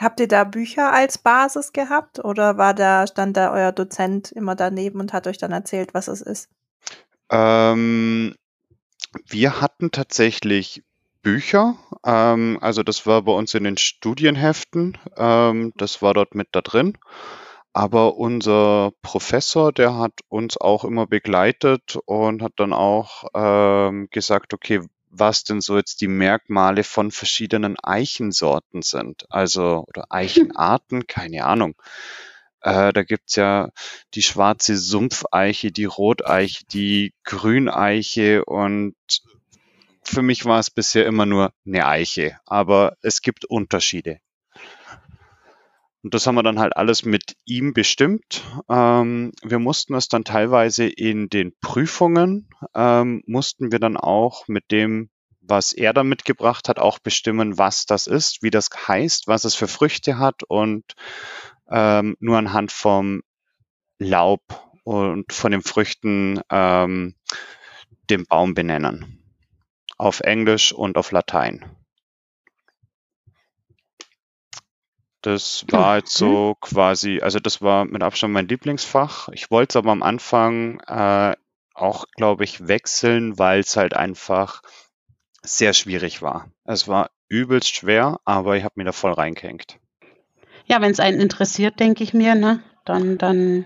[0.04, 4.54] Habt ihr da Bücher als Basis gehabt oder war da, stand da euer Dozent immer
[4.54, 6.50] daneben und hat euch dann erzählt, was es ist?
[7.30, 8.36] Ähm,
[9.26, 10.84] wir hatten tatsächlich
[11.22, 11.78] Bücher.
[12.06, 14.98] Ähm, also das war bei uns in den Studienheften.
[15.16, 16.98] Ähm, das war dort mit da drin.
[17.72, 24.54] Aber unser Professor, der hat uns auch immer begleitet und hat dann auch ähm, gesagt,
[24.54, 24.82] okay,
[25.13, 29.26] was denn so jetzt die Merkmale von verschiedenen Eichensorten sind.
[29.30, 31.76] Also, oder Eichenarten, keine Ahnung.
[32.62, 33.69] Äh, da gibt's ja
[34.13, 38.95] die schwarze Sumpfeiche, die Roteiche, die Grüneiche und
[40.04, 44.19] für mich war es bisher immer nur eine Eiche, aber es gibt Unterschiede.
[46.04, 48.44] Und das haben wir dann halt alles mit ihm bestimmt.
[48.70, 54.70] Ähm, wir mussten es dann teilweise in den Prüfungen, ähm, mussten wir dann auch mit
[54.72, 55.10] dem
[55.46, 59.56] was er da mitgebracht hat, auch bestimmen, was das ist, wie das heißt, was es
[59.56, 60.86] für Früchte hat und
[61.70, 63.22] ähm, nur anhand vom
[64.00, 64.42] Laub
[64.84, 67.16] und von den Früchten ähm,
[68.10, 69.20] den Baum benennen.
[69.98, 71.83] Auf Englisch und auf Latein.
[75.24, 79.30] Das war jetzt so quasi, also das war mit Abstand mein Lieblingsfach.
[79.30, 81.36] Ich wollte es aber am Anfang äh,
[81.74, 84.62] auch, glaube ich, wechseln, weil es halt einfach
[85.42, 86.52] sehr schwierig war.
[86.66, 89.80] Es war übelst schwer, aber ich habe mir da voll reingehängt.
[90.66, 93.66] Ja, wenn es einen interessiert, denke ich mir, ne, dann, dann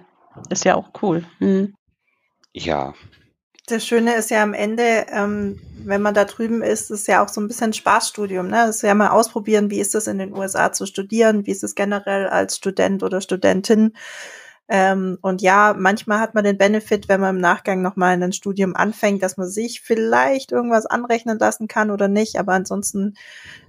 [0.49, 1.25] ist ja auch cool.
[1.39, 1.73] Mhm.
[2.53, 2.93] Ja.
[3.69, 7.27] Das Schöne ist ja am Ende, ähm, wenn man da drüben ist, ist ja auch
[7.27, 8.47] so ein bisschen Spaßstudium.
[8.47, 8.63] Ne?
[8.65, 11.65] Das ist ja mal ausprobieren, wie ist es in den USA zu studieren, wie ist
[11.65, 13.93] es generell als Student oder Studentin.
[14.69, 18.73] Ähm, und ja, manchmal hat man den Benefit, wenn man im Nachgang nochmal ein Studium
[18.73, 22.39] anfängt, dass man sich vielleicht irgendwas anrechnen lassen kann oder nicht.
[22.39, 23.15] Aber ansonsten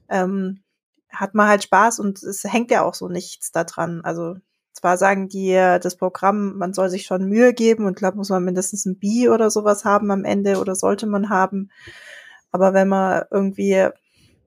[0.08, 0.62] ähm,
[1.10, 4.02] hat man halt Spaß und es hängt ja auch so nichts daran.
[4.04, 4.36] Also
[4.78, 8.44] zwar sagen die, das Programm, man soll sich schon Mühe geben und glaube, muss man
[8.44, 11.70] mindestens ein B oder sowas haben am Ende oder sollte man haben.
[12.52, 13.88] Aber wenn man irgendwie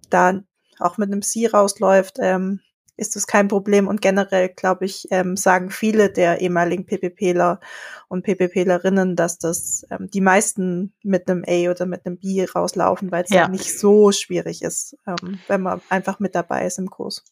[0.10, 0.42] da
[0.80, 2.62] auch mit einem C rausläuft, ähm,
[2.98, 3.88] ist das kein Problem.
[3.88, 7.60] Und generell, glaube ich, ähm, sagen viele der ehemaligen PPPler
[8.08, 13.12] und PPPlerinnen, dass das ähm, die meisten mit einem A oder mit einem B rauslaufen,
[13.12, 13.48] weil es ja.
[13.48, 17.26] nicht so schwierig ist, ähm, wenn man einfach mit dabei ist im Kurs.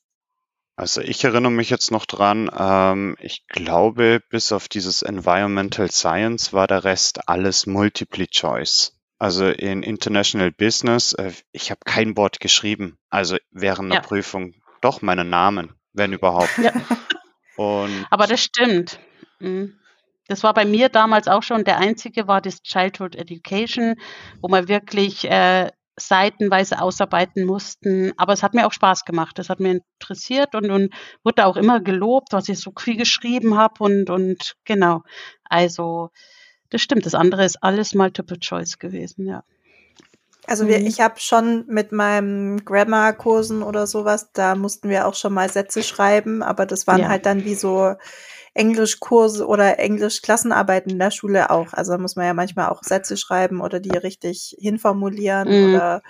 [0.79, 6.53] Also ich erinnere mich jetzt noch dran, ähm, ich glaube, bis auf dieses Environmental Science
[6.53, 8.97] war der Rest alles Multiple Choice.
[9.17, 14.07] Also in International Business, äh, ich habe kein Wort geschrieben, also während der ja.
[14.07, 14.53] Prüfung.
[14.79, 16.57] Doch meinen Namen, wenn überhaupt.
[16.59, 16.71] Ja.
[17.57, 19.01] Und Aber das stimmt.
[19.39, 19.77] Mhm.
[20.29, 23.95] Das war bei mir damals auch schon der einzige, war das Childhood Education,
[24.39, 28.13] wo man wirklich äh, seitenweise ausarbeiten mussten.
[28.17, 29.39] Aber es hat mir auch Spaß gemacht.
[29.39, 33.57] Es hat mir interessiert und, und wurde auch immer gelobt, was ich so viel geschrieben
[33.57, 35.03] habe und, und genau.
[35.43, 36.09] Also
[36.69, 37.05] das stimmt.
[37.05, 39.43] Das andere ist alles Multiple Choice gewesen, ja.
[40.47, 40.87] Also wir, mhm.
[40.87, 45.83] ich habe schon mit meinem Grammar-Kursen oder sowas, da mussten wir auch schon mal Sätze
[45.83, 47.09] schreiben, aber das waren ja.
[47.09, 47.93] halt dann wie so
[48.53, 51.73] Englischkurse oder Englisch-Klassenarbeiten in der Schule auch.
[51.73, 55.75] Also da muss man ja manchmal auch Sätze schreiben oder die richtig hinformulieren mhm.
[55.75, 56.01] oder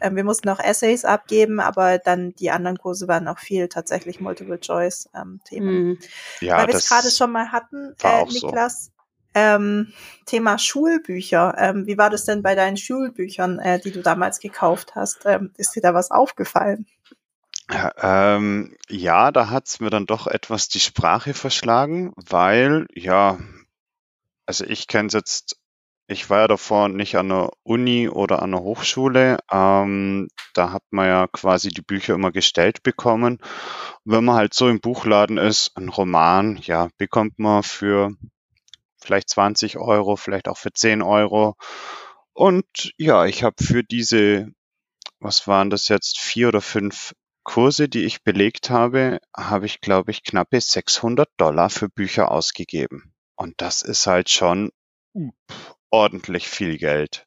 [0.00, 4.20] äh, wir mussten auch Essays abgeben, aber dann die anderen Kurse waren auch viel tatsächlich
[4.20, 5.68] Multiple-Choice-Themen.
[5.68, 5.98] Ähm, mhm.
[6.40, 8.90] Ja, Weil wir es gerade schon mal hatten, äh, Niklas, so.
[9.32, 9.92] Ähm,
[10.26, 11.54] Thema Schulbücher.
[11.56, 15.20] Ähm, wie war das denn bei deinen Schulbüchern, äh, die du damals gekauft hast?
[15.24, 16.86] Ähm, ist dir da was aufgefallen?
[18.02, 23.38] Ähm, ja, da hat's mir dann doch etwas die Sprache verschlagen, weil, ja,
[24.46, 25.56] also ich kenne es jetzt,
[26.08, 29.38] ich war ja davor nicht an der Uni oder an der Hochschule.
[29.52, 33.38] Ähm, da hat man ja quasi die Bücher immer gestellt bekommen.
[34.04, 38.12] wenn man halt so im Buchladen ist, ein Roman, ja, bekommt man für
[38.98, 41.56] vielleicht 20 Euro, vielleicht auch für 10 Euro.
[42.32, 42.66] Und
[42.98, 44.48] ja, ich habe für diese,
[45.20, 47.14] was waren das jetzt, vier oder fünf
[47.50, 53.12] Kurse, die ich belegt habe, habe ich, glaube ich, knappe 600 Dollar für Bücher ausgegeben.
[53.34, 54.70] Und das ist halt schon
[55.90, 57.26] ordentlich viel Geld.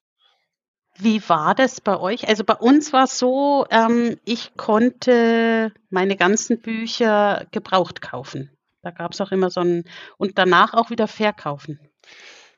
[0.97, 2.29] Wie war das bei euch?
[2.29, 8.49] Also bei uns war es so, ähm, ich konnte meine ganzen Bücher gebraucht kaufen.
[8.81, 9.83] Da gab es auch immer so ein
[10.17, 11.81] und danach auch wieder verkaufen.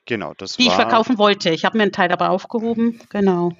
[0.05, 0.63] Genau, das Die war.
[0.65, 1.49] Die ich verkaufen wollte.
[1.49, 3.01] Ich habe mir einen Teil aber aufgehoben.
[3.09, 3.53] Genau.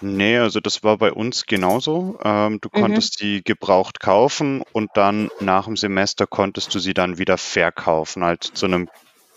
[0.00, 2.18] Nee, also das war bei uns genauso.
[2.24, 2.80] Ähm, du mhm.
[2.80, 8.24] konntest die gebraucht kaufen und dann nach dem Semester konntest du sie dann wieder verkaufen,
[8.24, 8.88] halt zu einem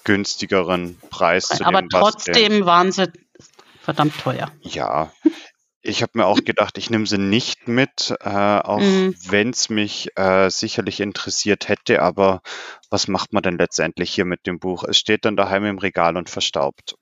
[0.03, 1.61] günstigeren Preis.
[1.61, 3.11] Aber dem, trotzdem waren sie
[3.81, 4.51] verdammt teuer.
[4.61, 5.11] Ja,
[5.81, 9.15] ich habe mir auch gedacht, ich nehme sie nicht mit, äh, auch mhm.
[9.27, 12.01] wenn es mich äh, sicherlich interessiert hätte.
[12.01, 12.41] Aber
[12.89, 14.85] was macht man denn letztendlich hier mit dem Buch?
[14.85, 16.95] Es steht dann daheim im Regal und verstaubt.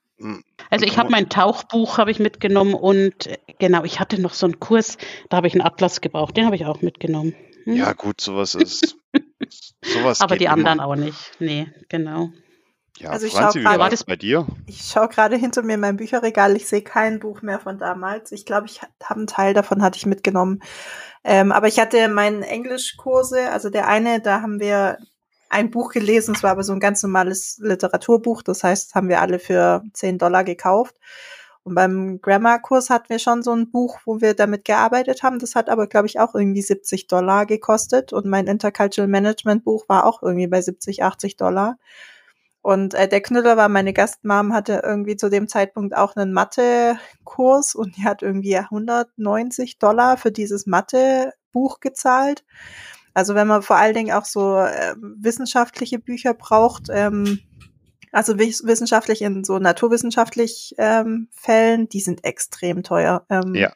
[0.70, 4.46] Also ich habe mein Tauchbuch habe ich mitgenommen und äh, genau, ich hatte noch so
[4.46, 4.98] einen Kurs,
[5.30, 7.36] da habe ich einen Atlas gebraucht, den habe ich auch mitgenommen.
[7.66, 7.76] Hm?
[7.76, 8.98] Ja gut, sowas ist.
[9.82, 11.18] sowas Aber die anderen auch nicht.
[11.40, 12.32] Nee, genau.
[13.02, 14.46] Ja, also ich Franzi, wie war das bei dir?
[14.68, 16.56] Ich schaue gerade hinter mir in meinem Bücherregal.
[16.56, 18.32] Ich sehe kein Buch mehr von damals.
[18.32, 20.62] Ich glaube, ich habe einen Teil davon hatte ich mitgenommen.
[21.24, 23.52] Ähm, aber ich hatte meinen Englischkurse.
[23.52, 24.98] Also der eine, da haben wir
[25.52, 26.34] ein Buch gelesen.
[26.36, 28.42] Es war aber so ein ganz normales Literaturbuch.
[28.42, 30.96] Das heißt, haben wir alle für 10 Dollar gekauft.
[31.64, 35.38] Und beim Grammar-Kurs hatten wir schon so ein Buch, wo wir damit gearbeitet haben.
[35.38, 38.14] Das hat aber, glaube ich, auch irgendwie 70 Dollar gekostet.
[38.14, 41.78] Und mein Intercultural Management Buch war auch irgendwie bei 70, 80 Dollar.
[42.64, 47.76] Und äh, der Knüller war, meine Gastmam hatte irgendwie zu dem Zeitpunkt auch einen Mathe-Kurs
[47.76, 52.44] und die hat irgendwie 190 Dollar für dieses Mathe-Buch gezahlt.
[53.14, 57.40] Also wenn man vor allen Dingen auch so äh, wissenschaftliche Bücher braucht, ähm,
[58.12, 63.26] also wissenschaftlich in so naturwissenschaftlich ähm, Fällen, die sind extrem teuer.
[63.30, 63.72] Ähm, ja.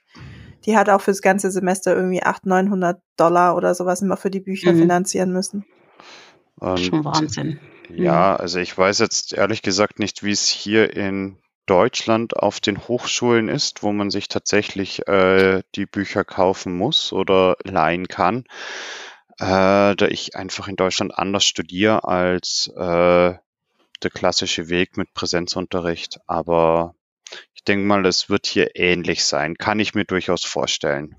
[0.65, 4.39] Die hat auch fürs ganze Semester irgendwie 800, 900 Dollar oder sowas immer für die
[4.39, 4.79] Bücher mhm.
[4.79, 5.65] finanzieren müssen.
[6.59, 7.59] Und, Schon Wahnsinn.
[7.89, 8.41] Ja, mhm.
[8.41, 13.49] also ich weiß jetzt ehrlich gesagt nicht, wie es hier in Deutschland auf den Hochschulen
[13.49, 18.45] ist, wo man sich tatsächlich äh, die Bücher kaufen muss oder leihen kann,
[19.39, 23.33] äh, da ich einfach in Deutschland anders studiere als äh,
[24.03, 26.19] der klassische Weg mit Präsenzunterricht.
[26.27, 26.95] Aber
[27.53, 29.55] ich denke mal, es wird hier ähnlich sein.
[29.55, 31.15] Kann ich mir durchaus vorstellen.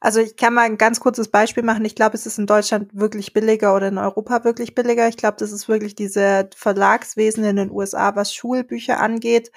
[0.00, 1.84] Also ich kann mal ein ganz kurzes Beispiel machen.
[1.84, 5.08] Ich glaube, es ist in Deutschland wirklich billiger oder in Europa wirklich billiger.
[5.08, 9.50] Ich glaube, das ist wirklich diese Verlagswesen in den USA, was Schulbücher angeht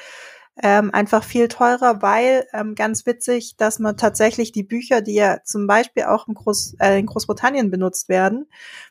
[0.63, 5.37] ähm, einfach viel teurer, weil ähm, ganz witzig, dass man tatsächlich die Bücher, die ja
[5.43, 8.47] zum Beispiel auch in, Groß, äh, in Großbritannien benutzt werden,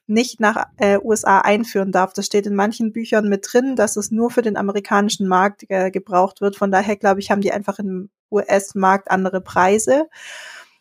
[0.07, 2.13] nicht nach äh, USA einführen darf.
[2.13, 5.91] Das steht in manchen Büchern mit drin, dass es nur für den amerikanischen Markt äh,
[5.91, 6.57] gebraucht wird.
[6.57, 10.09] Von daher glaube ich, haben die einfach im US-Markt andere Preise.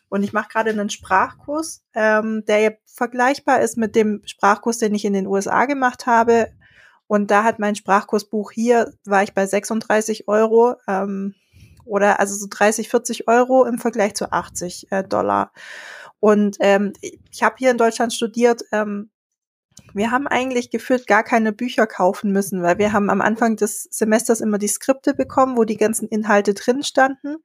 [0.08, 5.04] Und ich mache gerade einen Sprachkurs, ähm, der vergleichbar ist mit dem Sprachkurs, den ich
[5.04, 6.52] in den USA gemacht habe.
[7.06, 11.34] Und da hat mein Sprachkursbuch hier, war ich bei 36 Euro ähm,
[11.84, 15.52] oder also so 30, 40 Euro im Vergleich zu 80 äh, Dollar.
[16.20, 18.62] Und ähm, ich habe hier in Deutschland studiert.
[18.72, 19.10] Ähm,
[19.94, 23.84] wir haben eigentlich gefühlt gar keine Bücher kaufen müssen, weil wir haben am Anfang des
[23.84, 27.36] Semesters immer die Skripte bekommen, wo die ganzen Inhalte drin standen.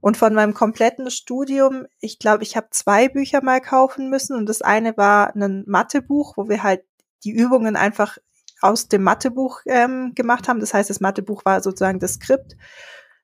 [0.00, 4.36] Und von meinem kompletten Studium, ich glaube, ich habe zwei Bücher mal kaufen müssen.
[4.36, 6.82] Und das eine war ein Mathebuch, wo wir halt
[7.24, 8.18] die Übungen einfach
[8.60, 10.60] aus dem Mathebuch ähm, gemacht haben.
[10.60, 12.56] Das heißt, das Mathebuch war sozusagen das Skript.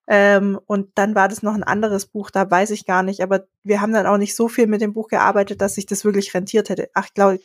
[0.06, 3.22] Ähm, und dann war das noch ein anderes Buch, da weiß ich gar nicht.
[3.22, 6.04] Aber wir haben dann auch nicht so viel mit dem Buch gearbeitet, dass sich das
[6.04, 6.90] wirklich rentiert hätte.
[6.94, 7.40] Ach, ich glaube,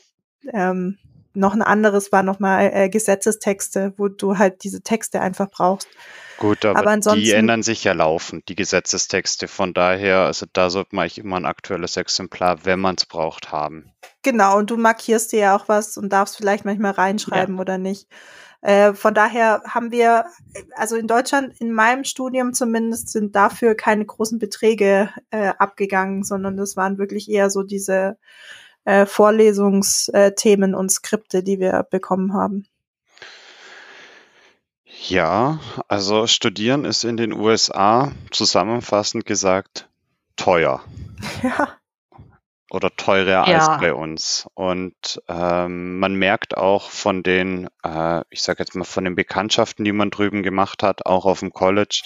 [0.52, 0.98] ähm,
[1.34, 5.88] noch ein anderes war nochmal äh, Gesetzestexte, wo du halt diese Texte einfach brauchst.
[6.40, 9.50] Gut, aber, aber ansonsten, die ändern sich ja laufend, die Gesetzestexte.
[9.50, 13.52] Von daher, also da sollte man eigentlich immer ein aktuelles Exemplar, wenn man es braucht,
[13.52, 13.92] haben.
[14.24, 17.62] Genau, und du markierst dir ja auch was und darfst vielleicht manchmal reinschreiben ja.
[17.62, 18.08] oder nicht.
[18.62, 20.26] Äh, von daher haben wir,
[20.76, 26.56] also in Deutschland, in meinem Studium zumindest, sind dafür keine großen Beträge äh, abgegangen, sondern
[26.56, 28.18] das waren wirklich eher so diese
[28.86, 32.66] äh, Vorlesungsthemen und Skripte, die wir bekommen haben.
[35.08, 39.90] Ja, also studieren ist in den USA zusammenfassend gesagt
[40.36, 40.84] teuer.
[41.44, 41.76] Ja.
[42.72, 43.58] Oder teurer ja.
[43.58, 44.48] als bei uns.
[44.54, 49.84] Und ähm, man merkt auch von den, äh, ich sage jetzt mal, von den Bekanntschaften,
[49.84, 52.04] die man drüben gemacht hat, auch auf dem College,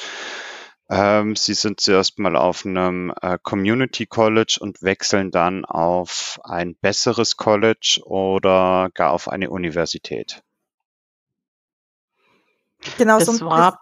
[0.89, 6.75] ähm, sie sind zuerst mal auf einem äh, Community College und wechseln dann auf ein
[6.75, 10.43] besseres College oder gar auf eine Universität.
[12.97, 13.73] Genau, das so ein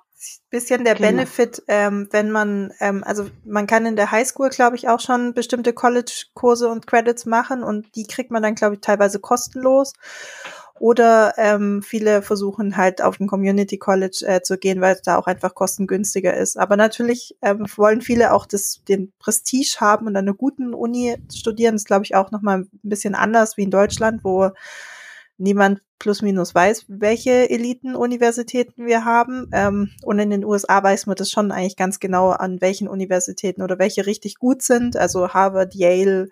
[0.49, 1.09] bisschen der genau.
[1.09, 5.33] Benefit, ähm, wenn man, ähm, also man kann in der Highschool, glaube ich, auch schon
[5.33, 9.93] bestimmte College-Kurse und Credits machen und die kriegt man dann, glaube ich, teilweise kostenlos.
[10.79, 15.17] Oder ähm, viele versuchen halt auf ein Community College äh, zu gehen, weil es da
[15.17, 16.57] auch einfach kostengünstiger ist.
[16.57, 21.17] Aber natürlich ähm, wollen viele auch das, den Prestige haben und an einer guten Uni
[21.31, 21.75] studieren.
[21.75, 24.49] Das glaube ich auch nochmal ein bisschen anders wie in Deutschland, wo
[25.37, 29.47] niemand plus minus weiß, welche Eliten-Universitäten wir haben.
[29.53, 33.61] Ähm, und in den USA weiß man das schon eigentlich ganz genau, an welchen Universitäten
[33.61, 34.97] oder welche richtig gut sind.
[34.97, 36.27] Also Harvard, Yale,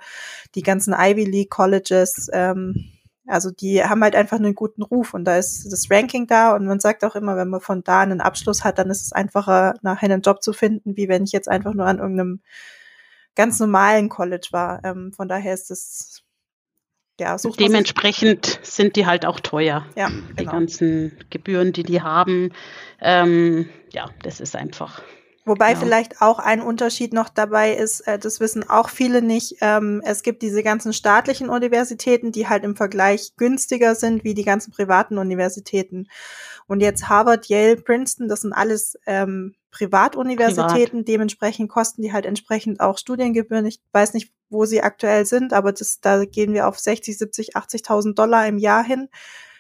[0.56, 2.30] die ganzen Ivy League Colleges.
[2.34, 2.94] Ähm,
[3.28, 6.66] also die haben halt einfach einen guten Ruf und da ist das Ranking da und
[6.66, 9.76] man sagt auch immer, wenn man von da einen Abschluss hat, dann ist es einfacher,
[9.84, 12.42] nachher einen Job zu finden, wie wenn ich jetzt einfach nur an irgendeinem
[13.36, 14.84] ganz normalen College war.
[14.84, 16.24] Ähm, von daher ist das
[17.20, 19.86] ja, Dementsprechend sind die halt auch teuer.
[19.96, 20.36] Ja, genau.
[20.38, 22.52] Die ganzen Gebühren, die die haben.
[23.02, 25.02] Ähm, ja, das ist einfach.
[25.46, 25.78] Wobei ja.
[25.78, 29.56] vielleicht auch ein Unterschied noch dabei ist, äh, das wissen auch viele nicht.
[29.62, 34.44] Ähm, es gibt diese ganzen staatlichen Universitäten, die halt im Vergleich günstiger sind wie die
[34.44, 36.08] ganzen privaten Universitäten.
[36.68, 41.00] Und jetzt Harvard, Yale, Princeton, das sind alles ähm, Privatuniversitäten.
[41.00, 41.08] Privat.
[41.08, 43.66] Dementsprechend kosten die halt entsprechend auch Studiengebühren.
[43.66, 47.56] Ich weiß nicht, wo sie aktuell sind, aber das, da gehen wir auf 60, 70,
[47.56, 49.10] 80.000 Dollar im Jahr hin.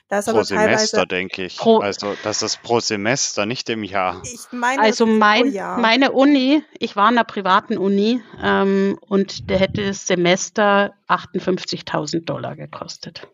[0.10, 1.58] Da pro Semester, denke ich.
[1.58, 4.20] Pro, also das ist pro Semester, nicht im Jahr.
[4.24, 9.60] Ich meine, also mein, meine Uni, ich war in einer privaten Uni ähm, und der
[9.60, 13.28] hätte das Semester 58.000 Dollar gekostet.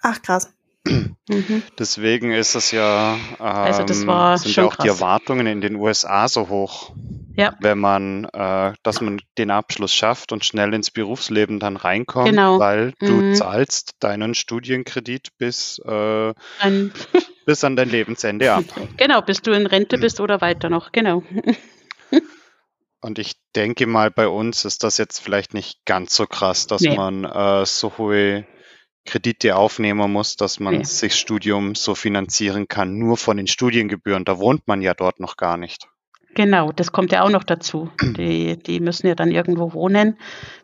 [0.00, 0.54] Ach krass.
[0.84, 1.62] Mhm.
[1.78, 4.82] Deswegen ist es ja, ähm, also das war sind schon ja auch krass.
[4.84, 6.92] die Erwartungen in den USA so hoch.
[7.36, 7.54] Ja.
[7.60, 12.58] Wenn man, äh, dass man den Abschluss schafft und schnell ins Berufsleben dann reinkommt, Genau.
[12.58, 13.34] weil du Mhm.
[13.34, 16.92] zahlst deinen Studienkredit bis, äh, Ein,
[17.46, 18.64] bis an dein Lebensende ab.
[18.98, 21.22] genau, bis du in Rente bist oder weiter noch, genau.
[23.00, 26.82] Und ich denke mal, bei uns ist das jetzt vielleicht nicht ganz so krass, dass
[26.82, 26.94] Nee.
[26.96, 28.46] man äh, so hohe
[29.04, 30.84] Kredite aufnehmen muss, dass man Nee.
[30.84, 34.24] sich Studium so finanzieren kann, nur von den Studiengebühren.
[34.24, 35.88] Da wohnt man ja dort noch gar nicht.
[36.34, 37.90] Genau, das kommt ja auch noch dazu.
[38.16, 40.16] Die, die müssen ja dann irgendwo wohnen,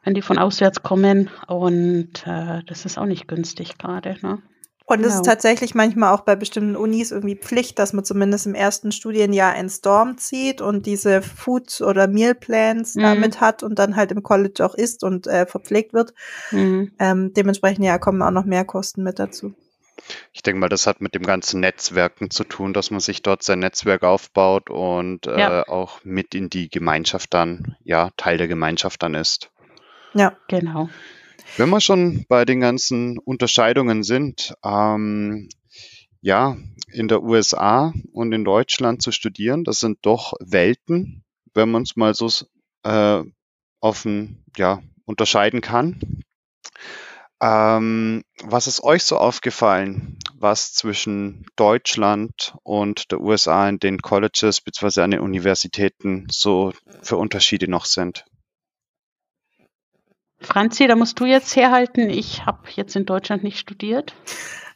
[0.03, 1.29] wenn die von auswärts kommen.
[1.46, 4.16] Und äh, das ist auch nicht günstig gerade.
[4.22, 4.40] Ne?
[4.88, 5.22] Und es ist Genau.
[5.24, 9.68] tatsächlich manchmal auch bei bestimmten Unis irgendwie Pflicht, dass man zumindest im ersten Studienjahr ein
[9.68, 13.03] Storm zieht und diese Food- oder Mealplans Mhm.
[13.03, 16.14] damit hat und dann halt im College auch isst und äh, verpflegt wird.
[16.53, 16.92] Mhm.
[16.98, 19.53] Ähm, dementsprechend ja kommen auch noch mehr Kosten mit dazu.
[20.33, 23.42] Ich denke mal, das hat mit dem ganzen Netzwerken zu tun, dass man sich dort
[23.42, 25.68] sein Netzwerk aufbaut und äh, Ja.
[25.68, 29.51] auch mit in die Gemeinschaft dann, ja, Teil der Gemeinschaft dann ist.
[30.14, 30.33] Ja.
[30.48, 30.88] Genau.
[31.57, 35.49] Wenn wir schon bei den ganzen Unterscheidungen sind, ähm,
[36.21, 36.57] ja,
[36.93, 41.97] in der USA und in Deutschland zu studieren, das sind doch Welten, wenn man es
[41.97, 42.29] mal so
[42.85, 43.23] äh,
[43.81, 46.23] offen ja, unterscheiden kann.
[47.41, 54.61] Ähm, was ist euch so aufgefallen, was zwischen Deutschland und der USA in den Colleges
[54.61, 55.03] bzw.
[55.03, 58.25] an den Universitäten so für Unterschiede noch sind?
[60.49, 62.09] Franzi, da musst du jetzt herhalten.
[62.09, 64.15] Ich habe jetzt in Deutschland nicht studiert.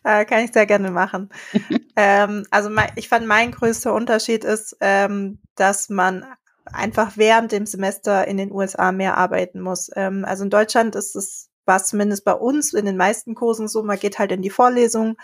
[0.05, 1.31] Äh, kann ich sehr gerne machen.
[1.97, 6.27] ähm, also mein, ich fand, mein größter Unterschied ist, ähm, dass man
[6.67, 9.91] einfach während dem Semester in den USA mehr arbeiten muss.
[9.97, 13.67] Ähm, also in Deutschland ist es, war es zumindest bei uns in den meisten Kursen
[13.67, 15.17] so, man geht halt in die Vorlesung,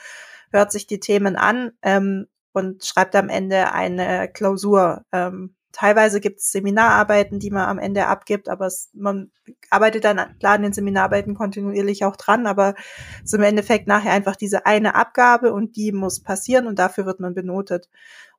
[0.50, 5.02] hört sich die Themen an ähm, und schreibt am Ende eine Klausur.
[5.12, 9.30] Ähm, teilweise gibt es Seminararbeiten, die man am Ende abgibt, aber es, man
[9.70, 12.74] arbeitet dann klar an den Seminararbeiten kontinuierlich auch dran, aber
[13.18, 17.06] es ist im Endeffekt nachher einfach diese eine Abgabe und die muss passieren und dafür
[17.06, 17.88] wird man benotet.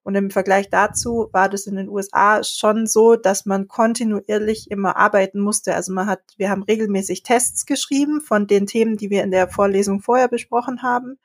[0.04, 4.98] Und im Vergleich dazu war das in den USA schon so, dass man kontinuierlich immer
[4.98, 5.76] arbeiten musste.
[5.76, 9.48] Also man hat, wir haben regelmäßig Tests geschrieben von den Themen, die wir in der
[9.48, 11.20] Vorlesung vorher besprochen haben.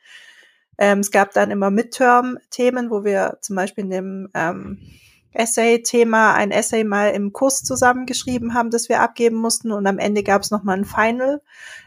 [0.78, 4.78] Ähm, es gab dann immer Midterm-Themen, wo wir zum Beispiel in dem ähm,
[5.34, 10.22] Essay-Thema ein Essay mal im Kurs zusammengeschrieben haben, das wir abgeben mussten und am Ende
[10.22, 11.42] gab es nochmal ein Final.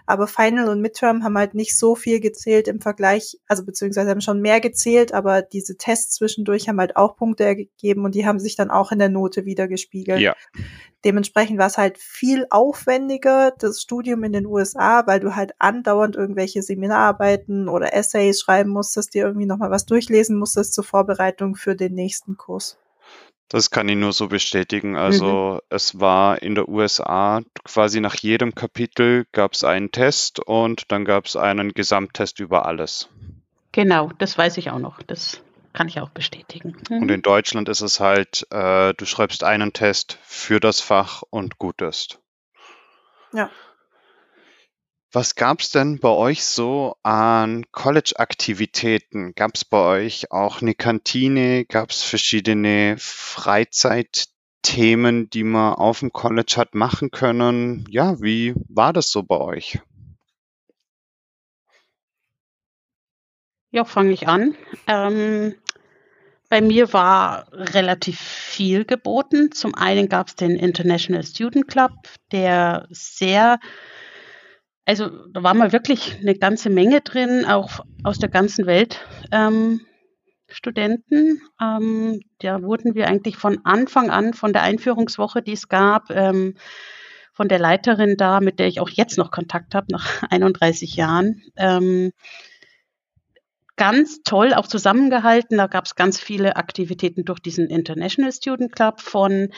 [0.05, 4.21] Aber Final und Midterm haben halt nicht so viel gezählt im Vergleich, also beziehungsweise haben
[4.21, 8.39] schon mehr gezählt, aber diese Tests zwischendurch haben halt auch Punkte ergeben und die haben
[8.39, 10.21] sich dann auch in der Note wieder gespiegelt.
[10.21, 10.33] Ja.
[11.03, 16.15] Dementsprechend war es halt viel aufwendiger, das Studium in den USA, weil du halt andauernd
[16.15, 21.75] irgendwelche Seminararbeiten oder Essays schreiben musstest, dir irgendwie nochmal was durchlesen musstest zur Vorbereitung für
[21.75, 22.77] den nächsten Kurs.
[23.49, 24.97] Das kann ich nur so bestätigen.
[24.97, 30.91] Also es war in der USA quasi nach jedem Kapitel gab es einen Test und
[30.91, 33.09] dann gab es einen Gesamttest über alles.
[33.71, 35.01] Genau, das weiß ich auch noch.
[35.03, 36.75] Das kann ich auch bestätigen.
[36.89, 37.03] Mhm.
[37.03, 41.57] Und in Deutschland ist es halt, äh, du schreibst einen Test für das Fach und
[41.57, 42.19] gut ist.
[43.31, 43.49] Ja.
[45.13, 49.33] Was gab es denn bei euch so an College-Aktivitäten?
[49.35, 51.63] Gab es bei euch auch eine Kantine?
[51.65, 57.85] Gab es verschiedene Freizeitthemen, die man auf dem College hat machen können?
[57.89, 59.79] Ja, wie war das so bei euch?
[63.71, 64.55] Ja, fange ich an.
[64.87, 65.55] Ähm,
[66.49, 69.51] bei mir war relativ viel geboten.
[69.51, 71.91] Zum einen gab es den International Student Club,
[72.31, 73.59] der sehr,
[74.87, 79.81] also da war mal wirklich eine ganze Menge drin, auch aus der ganzen Welt ähm,
[80.47, 81.41] Studenten.
[81.61, 86.55] Ähm, da wurden wir eigentlich von Anfang an, von der Einführungswoche, die es gab, ähm,
[87.33, 91.43] von der Leiterin da, mit der ich auch jetzt noch Kontakt habe, nach 31 Jahren,
[91.57, 92.13] ähm,
[93.75, 95.57] ganz toll auch zusammengehalten.
[95.57, 99.49] Da gab es ganz viele Aktivitäten durch diesen International Student Club von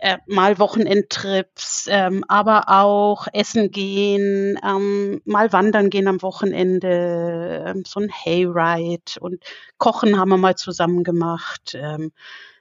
[0.00, 7.84] äh, mal Wochenendtrips, ähm, aber auch essen gehen, ähm, mal wandern gehen am Wochenende, ähm,
[7.86, 9.44] so ein Hayride und
[9.78, 11.74] Kochen haben wir mal zusammen gemacht.
[11.74, 12.12] Ähm,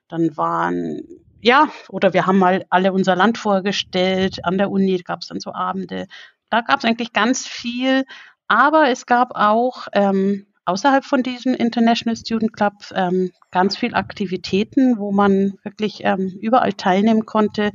[0.07, 1.01] dann waren
[1.41, 4.43] ja, oder wir haben mal alle unser Land vorgestellt.
[4.43, 6.07] An der Uni gab es dann so Abende.
[6.49, 8.05] Da gab es eigentlich ganz viel,
[8.47, 14.97] aber es gab auch ähm, außerhalb von diesem International Student Club ähm, ganz viel Aktivitäten,
[14.97, 17.71] wo man wirklich ähm, überall teilnehmen konnte.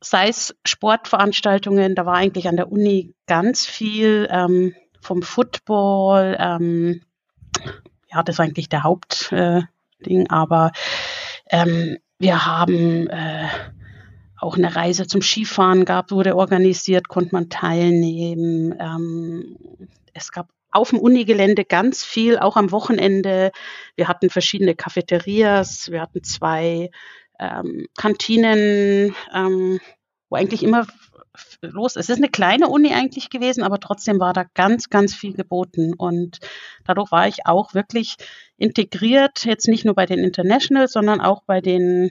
[0.00, 7.02] Sei es Sportveranstaltungen, da war eigentlich an der Uni ganz viel ähm, vom Football, ähm,
[8.10, 9.66] ja, das ist eigentlich der Hauptding,
[10.22, 10.72] äh, aber
[11.50, 13.48] ähm, wir haben äh,
[14.38, 18.74] auch eine Reise zum Skifahren gab, wurde organisiert, konnte man teilnehmen.
[18.78, 19.56] Ähm,
[20.12, 23.50] es gab auf dem Unigelände ganz viel, auch am Wochenende.
[23.96, 26.90] Wir hatten verschiedene Cafeterias, wir hatten zwei
[27.40, 29.80] ähm, Kantinen, ähm,
[30.28, 30.86] wo eigentlich immer
[31.62, 31.96] los.
[31.96, 35.94] Es ist eine kleine Uni eigentlich gewesen, aber trotzdem war da ganz, ganz viel geboten.
[35.94, 36.38] Und
[36.84, 38.16] dadurch war ich auch wirklich
[38.56, 42.10] integriert, jetzt nicht nur bei den Internationals, sondern auch bei den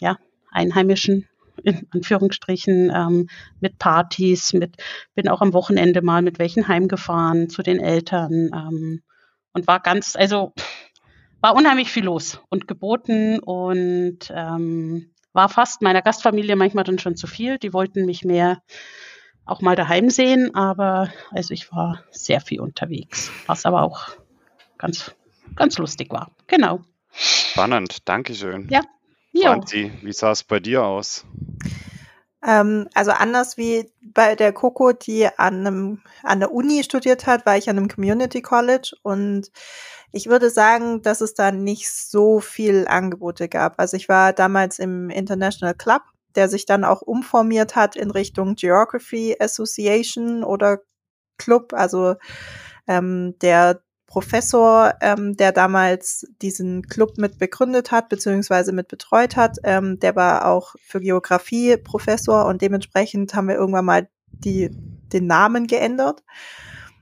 [0.00, 0.18] ja,
[0.50, 1.28] Einheimischen
[1.62, 3.28] in Anführungsstrichen ähm,
[3.60, 4.76] mit Partys, mit
[5.14, 9.02] bin auch am Wochenende mal mit welchen heimgefahren zu den Eltern ähm,
[9.52, 10.52] und war ganz, also
[11.40, 17.16] war unheimlich viel los und geboten und ähm, war fast meiner Gastfamilie manchmal dann schon
[17.16, 17.58] zu viel.
[17.58, 18.62] Die wollten mich mehr
[19.44, 24.08] auch mal daheim sehen, aber also ich war sehr viel unterwegs, was aber auch
[24.78, 25.14] ganz,
[25.56, 26.30] ganz lustig war.
[26.46, 26.80] Genau.
[27.12, 28.68] Spannend, Dankeschön.
[28.70, 28.82] Ja.
[29.40, 31.24] Franzi, wie sah es bei dir aus?
[32.44, 37.46] Ähm, also anders wie bei der Coco, die an, einem, an der Uni studiert hat,
[37.46, 39.50] war ich an einem Community College und
[40.10, 43.78] ich würde sagen, dass es da nicht so viel Angebote gab.
[43.78, 46.02] Also ich war damals im International Club,
[46.34, 50.80] der sich dann auch umformiert hat in Richtung Geography Association oder
[51.38, 51.72] Club.
[51.72, 52.16] Also
[52.86, 53.82] ähm, der
[54.12, 60.14] Professor, ähm, der damals diesen Club mit begründet hat, beziehungsweise mit betreut hat, ähm, der
[60.14, 64.68] war auch für Geografie Professor und dementsprechend haben wir irgendwann mal die,
[65.14, 66.22] den Namen geändert.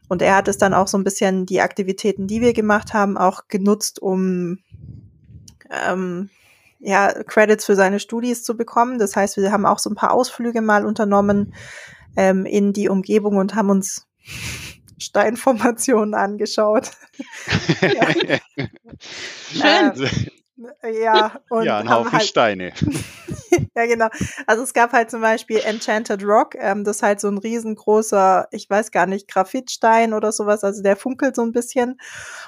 [0.09, 3.19] Und er hat es dann auch so ein bisschen die Aktivitäten, die wir gemacht haben,
[3.19, 4.59] auch genutzt, um
[5.69, 6.31] ähm,
[6.79, 9.01] ja, Credits für seine Studis zu bekommen.
[9.01, 11.55] Das heißt, wir haben auch so ein paar Ausflüge mal unternommen
[12.17, 14.07] ähm, in die Umgebung und haben uns
[15.01, 16.91] Steinformationen angeschaut.
[19.53, 20.09] Schön.
[20.83, 22.73] Äh, ja, und ja, ein Haufen halt, Steine.
[23.75, 24.09] ja, genau.
[24.47, 28.49] Also es gab halt zum Beispiel Enchanted Rock, ähm, das ist halt so ein riesengroßer,
[28.51, 31.99] ich weiß gar nicht, Graphitstein oder sowas, also der funkelt so ein bisschen.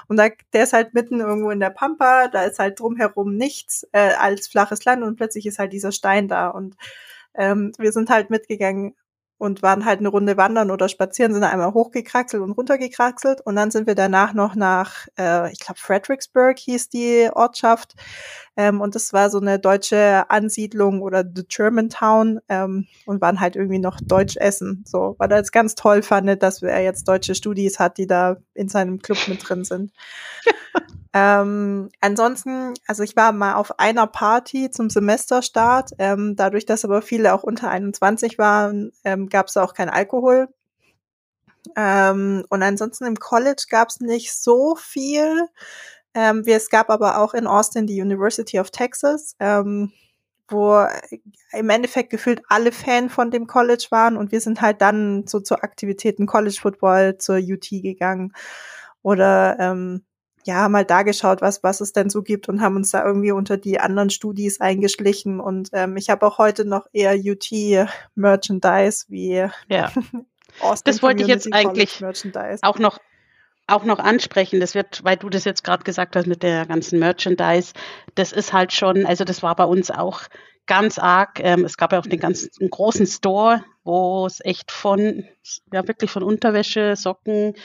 [0.07, 3.87] Und da, der ist halt mitten irgendwo in der Pampa, da ist halt drumherum nichts
[3.93, 6.49] äh, als flaches Land und plötzlich ist halt dieser Stein da.
[6.49, 6.75] Und
[7.33, 8.95] ähm, wir sind halt mitgegangen
[9.37, 13.41] und waren halt eine Runde wandern oder spazieren, sind einmal hochgekraxelt und runtergekraxelt.
[13.41, 17.93] Und dann sind wir danach noch nach, äh, ich glaube Fredericksburg hieß die Ortschaft.
[18.55, 23.55] Ähm, und das war so eine deutsche Ansiedlung oder The Germantown ähm, und waren halt
[23.55, 27.35] irgendwie noch Deutsch essen, so, weil er es ganz toll fand, dass er jetzt deutsche
[27.35, 29.91] Studis hat, die da in seinem Club mit drin sind.
[31.13, 35.91] Ähm, ansonsten, also ich war mal auf einer Party zum Semesterstart.
[35.99, 40.49] Ähm, dadurch, dass aber viele auch unter 21 waren, ähm, gab es auch kein Alkohol.
[41.75, 45.47] Ähm, und ansonsten im College gab es nicht so viel.
[46.15, 49.91] Ähm, es gab aber auch in Austin die University of Texas, ähm,
[50.49, 50.85] wo
[51.53, 55.39] im Endeffekt gefühlt alle Fan von dem College waren und wir sind halt dann so
[55.39, 58.33] zu Aktivitäten College Football zur UT gegangen
[59.01, 60.03] oder ähm,
[60.45, 63.31] ja, mal da geschaut, was, was es denn so gibt und haben uns da irgendwie
[63.31, 65.39] unter die anderen Studis eingeschlichen.
[65.39, 69.91] Und ähm, ich habe auch heute noch eher UT-Merchandise wie ja.
[70.59, 72.03] Austin Das wollte ich jetzt eigentlich
[72.61, 72.99] auch noch
[73.65, 76.99] auch noch ansprechen, das wird, weil du das jetzt gerade gesagt hast mit der ganzen
[76.99, 77.71] Merchandise,
[78.13, 80.23] das ist halt schon, also das war bei uns auch
[80.65, 81.39] ganz arg.
[81.39, 85.25] Ähm, es gab ja auch den ganzen großen Store, wo es echt von,
[85.71, 87.55] ja wirklich von Unterwäsche, Socken,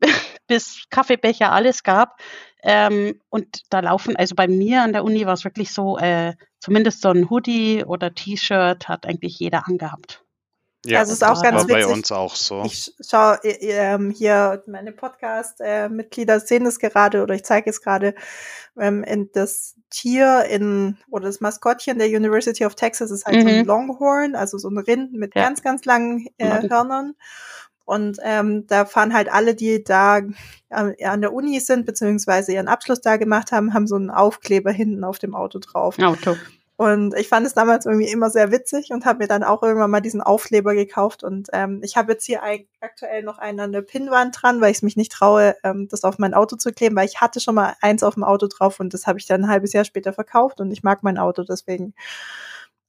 [0.46, 2.20] bis Kaffeebecher alles gab.
[2.62, 6.34] Ähm, und da laufen, also bei mir an der Uni war es wirklich so, äh,
[6.58, 10.24] zumindest so ein Hoodie oder T-Shirt hat eigentlich jeder angehabt.
[10.86, 11.84] Ja, also ist auch ganz war witzig.
[11.84, 12.62] bei uns auch so.
[12.64, 18.14] Ich schaue ähm, hier meine Podcast-Mitglieder sehen es gerade oder ich zeige es gerade
[18.78, 23.42] ähm, in das Tier in oder das Maskottchen der University of Texas ist halt mhm.
[23.42, 23.66] so ein mhm.
[23.66, 25.42] Longhorn, also so ein Rind mit ja.
[25.42, 27.14] ganz ganz langen äh, Hörnern.
[27.86, 32.68] Und ähm, da fahren halt alle, die da äh, an der Uni sind, beziehungsweise ihren
[32.68, 35.98] Abschluss da gemacht haben, haben so einen Aufkleber hinten auf dem Auto drauf.
[35.98, 36.36] Auto.
[36.78, 39.90] Und ich fand es damals irgendwie immer sehr witzig und habe mir dann auch irgendwann
[39.90, 41.22] mal diesen Aufkleber gekauft.
[41.22, 42.42] Und ähm, ich habe jetzt hier
[42.80, 46.04] aktuell noch einen an der Pinnwand dran, weil ich es mich nicht traue, ähm, das
[46.04, 48.78] auf mein Auto zu kleben, weil ich hatte schon mal eins auf dem Auto drauf
[48.78, 51.44] und das habe ich dann ein halbes Jahr später verkauft und ich mag mein Auto,
[51.44, 51.94] deswegen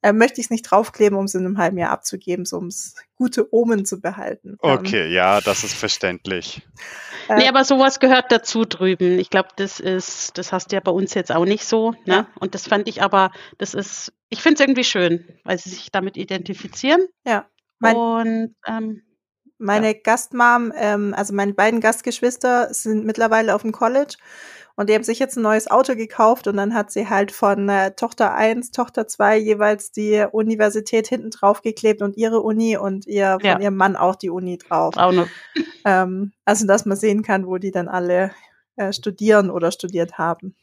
[0.08, 2.68] äh, möchte ich es nicht draufkleben, um es in einem halben Jahr abzugeben, so um
[2.68, 4.58] es gute Omen zu behalten.
[4.64, 6.62] Ähm, okay, ähm, ja, das ist verständlich.
[7.28, 9.20] Äh, nee, aber sowas gehört dazu drüben.
[9.20, 11.92] Ich glaube, das ist, das hast du ja bei uns jetzt auch nicht so.
[12.06, 12.14] Ne?
[12.14, 12.28] Ja.
[12.40, 15.92] Und das fand ich aber, das ist, ich finde es irgendwie schön, weil sie sich
[15.92, 17.06] damit identifizieren.
[17.26, 17.46] Ja.
[17.80, 19.04] Mein, und ähm,
[19.58, 20.00] Meine ja.
[20.04, 24.16] Gastmom, ähm, also meine beiden Gastgeschwister sind mittlerweile auf dem College
[24.76, 27.68] und die haben sich jetzt ein neues Auto gekauft und dann hat sie halt von
[27.68, 33.08] äh, Tochter 1, Tochter 2 jeweils die Universität hinten drauf geklebt und ihre Uni und
[33.08, 34.96] ihr von ihrem Mann auch die Uni drauf.
[34.96, 35.28] Auch noch.
[35.86, 38.32] Ähm, also dass man sehen kann, wo die dann alle
[38.76, 40.54] äh, studieren oder studiert haben.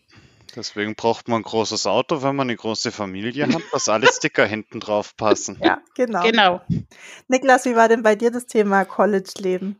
[0.57, 4.47] Deswegen braucht man ein großes Auto, wenn man eine große Familie hat, dass alle Sticker
[4.47, 5.59] hinten drauf passen.
[5.63, 6.23] Ja, genau.
[6.23, 6.61] Genau.
[7.29, 9.77] Niklas, wie war denn bei dir das Thema College-Leben?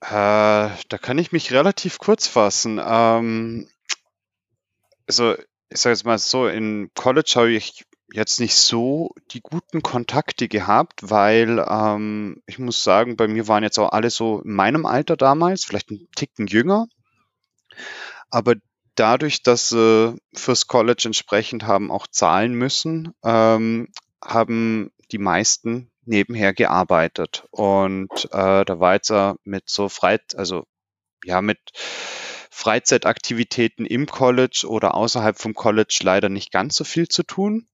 [0.00, 2.80] Äh, da kann ich mich relativ kurz fassen.
[2.82, 3.68] Ähm,
[5.06, 5.34] also,
[5.68, 10.48] ich sage jetzt mal so, in College habe ich jetzt nicht so die guten Kontakte
[10.48, 14.86] gehabt, weil ähm, ich muss sagen, bei mir waren jetzt auch alle so in meinem
[14.86, 16.86] Alter damals, vielleicht ein Ticken jünger.
[18.30, 18.54] Aber
[18.94, 23.88] dadurch, dass sie fürs College entsprechend haben auch zahlen müssen, ähm,
[24.22, 27.44] haben die meisten nebenher gearbeitet.
[27.50, 29.12] Und äh, da war jetzt
[29.44, 30.64] mit so Freit, also
[31.24, 31.58] ja, mit
[32.50, 37.68] Freizeitaktivitäten im College oder außerhalb vom College leider nicht ganz so viel zu tun.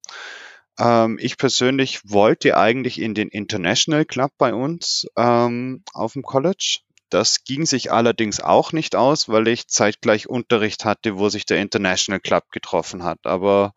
[0.79, 6.81] Ähm, ich persönlich wollte eigentlich in den International Club bei uns ähm, auf dem College.
[7.11, 11.59] Das ging sich allerdings auch nicht aus, weil ich zeitgleich Unterricht hatte, wo sich der
[11.59, 13.21] International Club getroffen hat.
[13.25, 13.75] Aber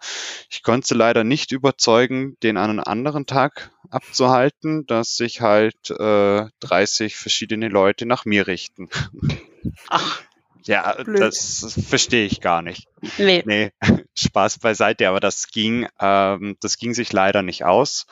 [0.50, 6.48] ich konnte leider nicht überzeugen, den an einem anderen Tag abzuhalten, dass sich halt äh,
[6.60, 8.90] 30 verschiedene Leute nach mir richten.
[9.90, 10.22] Ach.
[10.64, 11.22] Ja, Blöd.
[11.22, 12.88] das verstehe ich gar nicht.
[13.18, 13.44] Nee.
[13.46, 13.72] nee.
[14.16, 18.06] Spaß beiseite, aber das ging, ähm, das ging sich leider nicht aus.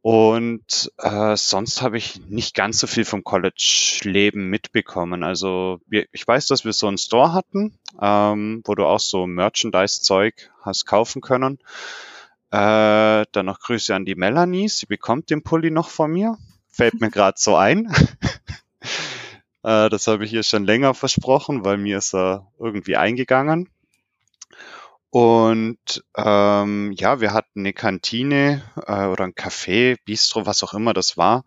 [0.00, 5.24] Und äh, sonst habe ich nicht ganz so viel vom College-Leben mitbekommen.
[5.24, 9.26] Also wir, ich weiß, dass wir so einen Store hatten, ähm, wo du auch so
[9.26, 11.58] Merchandise-Zeug hast kaufen können.
[12.50, 14.68] Äh, dann noch Grüße an die Melanie.
[14.68, 16.38] Sie bekommt den Pulli noch von mir.
[16.70, 17.92] Fällt mir gerade so ein.
[19.64, 23.68] äh, das habe ich ihr schon länger versprochen, weil mir ist er irgendwie eingegangen.
[25.10, 30.92] Und ähm, ja, wir hatten eine Kantine äh, oder ein Café, Bistro, was auch immer
[30.92, 31.44] das war,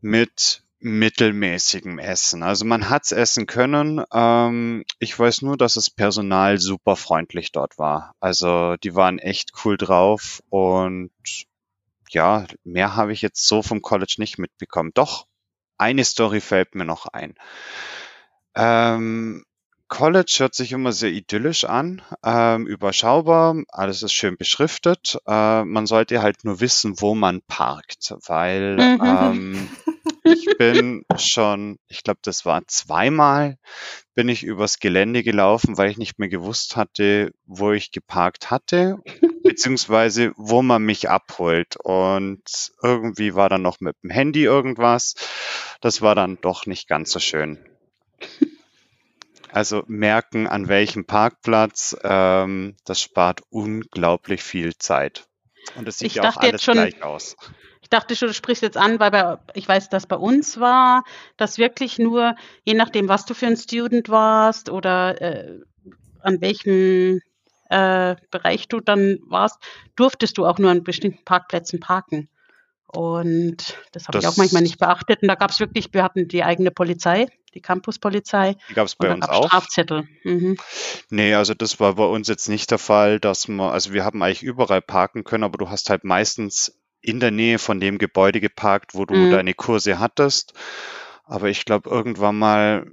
[0.00, 2.42] mit mittelmäßigem Essen.
[2.42, 4.04] Also man hat's essen können.
[4.12, 8.14] Ähm, ich weiß nur, dass das Personal super freundlich dort war.
[8.20, 11.10] Also die waren echt cool drauf und
[12.10, 14.92] ja, mehr habe ich jetzt so vom College nicht mitbekommen.
[14.94, 15.26] Doch,
[15.78, 17.34] eine Story fällt mir noch ein.
[18.54, 19.44] Ähm,
[19.88, 25.18] College hört sich immer sehr idyllisch an, ähm, überschaubar, alles ist schön beschriftet.
[25.26, 29.00] Äh, man sollte halt nur wissen, wo man parkt, weil mhm.
[29.04, 29.68] ähm,
[30.24, 33.58] ich bin schon, ich glaube, das war zweimal,
[34.14, 38.98] bin ich übers Gelände gelaufen, weil ich nicht mehr gewusst hatte, wo ich geparkt hatte,
[39.42, 41.76] beziehungsweise wo man mich abholt.
[41.76, 42.42] Und
[42.82, 45.14] irgendwie war dann noch mit dem Handy irgendwas.
[45.80, 47.58] Das war dann doch nicht ganz so schön.
[49.54, 51.96] Also merken, an welchem Parkplatz.
[52.02, 55.28] Ähm, das spart unglaublich viel Zeit.
[55.76, 57.36] Und es sieht ich ja auch alles schon, gleich aus.
[57.80, 61.04] Ich dachte schon, du sprichst jetzt an, weil bei, ich weiß, dass bei uns war,
[61.36, 62.34] dass wirklich nur,
[62.64, 65.60] je nachdem, was du für ein Student warst oder äh,
[66.20, 67.20] an welchem
[67.70, 69.62] äh, Bereich du dann warst,
[69.94, 72.28] durftest du auch nur an bestimmten Parkplätzen parken.
[72.88, 75.22] Und das habe ich auch manchmal nicht beachtet.
[75.22, 78.56] Und da gab es wirklich, wir hatten die eigene Polizei, die Campuspolizei.
[78.68, 79.46] Die gab es bei uns auch.
[79.46, 80.08] Strafzettel.
[80.24, 80.56] Mhm.
[81.10, 84.22] Nee, also das war bei uns jetzt nicht der Fall, dass man, also wir haben
[84.22, 88.40] eigentlich überall parken können, aber du hast halt meistens in der Nähe von dem Gebäude
[88.40, 89.30] geparkt, wo du mhm.
[89.30, 90.54] deine Kurse hattest.
[91.24, 92.86] Aber ich glaube, irgendwann mal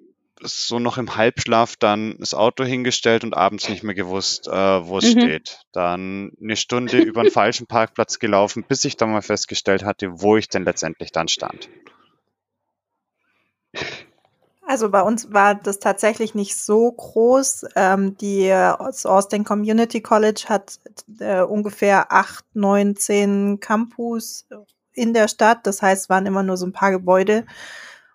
[0.44, 4.98] so noch im Halbschlaf dann das Auto hingestellt und abends nicht mehr gewusst, äh, wo
[4.98, 5.22] es mhm.
[5.22, 5.60] steht.
[5.72, 10.38] Dann eine Stunde über einen falschen Parkplatz gelaufen, bis ich dann mal festgestellt hatte, wo
[10.38, 11.70] ich denn letztendlich dann stand.
[14.72, 17.66] Also bei uns war das tatsächlich nicht so groß.
[17.76, 20.80] Ähm, die Austin Community College hat
[21.20, 24.48] äh, ungefähr acht, neun, zehn Campus
[24.94, 25.68] in der Stadt.
[25.68, 27.46] Das heißt, es waren immer nur so ein paar Gebäude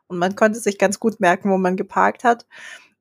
[0.06, 2.46] und man konnte sich ganz gut merken, wo man geparkt hat.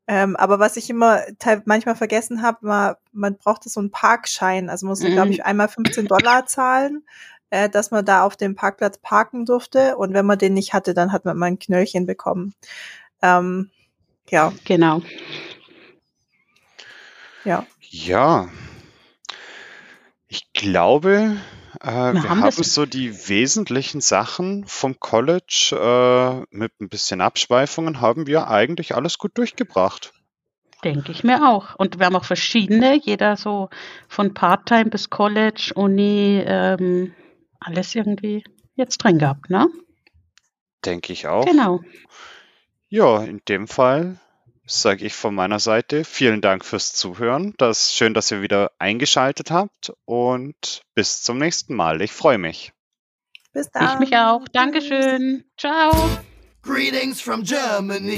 [0.06, 1.22] Ähm, aber was ich immer
[1.64, 4.70] manchmal vergessen habe, war, man brauchte so einen Parkschein.
[4.70, 5.14] Also musste, mhm.
[5.14, 7.06] glaube ich, einmal 15 Dollar zahlen,
[7.52, 9.96] äh, dass man da auf dem Parkplatz parken durfte.
[9.96, 12.54] Und wenn man den nicht hatte, dann hat man mal ein Knöllchen bekommen.
[13.26, 13.72] Ähm,
[14.30, 14.54] ja.
[14.66, 15.02] Genau.
[17.44, 17.66] Ja.
[17.82, 18.50] Ja.
[20.28, 21.38] Ich glaube,
[21.82, 27.22] äh, wir, wir haben, haben so die wesentlichen Sachen vom College äh, mit ein bisschen
[27.22, 30.14] Abschweifungen haben wir eigentlich alles gut durchgebracht.
[30.84, 31.76] Denke ich mir auch.
[31.76, 33.70] Und wir haben auch verschiedene, jeder so
[34.08, 37.16] von Part-Time bis College, Uni, ähm,
[37.60, 38.44] alles irgendwie
[38.76, 39.68] jetzt drin gehabt, ne?
[40.84, 41.46] Denke ich auch.
[41.46, 41.82] Genau.
[42.96, 44.22] Ja, in dem Fall
[44.66, 47.54] sage ich von meiner Seite vielen Dank fürs Zuhören.
[47.58, 52.02] Das ist schön, dass ihr wieder eingeschaltet habt und bis zum nächsten Mal.
[52.02, 52.72] Ich freue mich.
[53.52, 53.96] Bis dann.
[53.96, 54.48] Ich mich auch.
[54.48, 55.44] Dankeschön.
[55.58, 55.92] Ciao.
[56.62, 58.18] Greetings from Germany.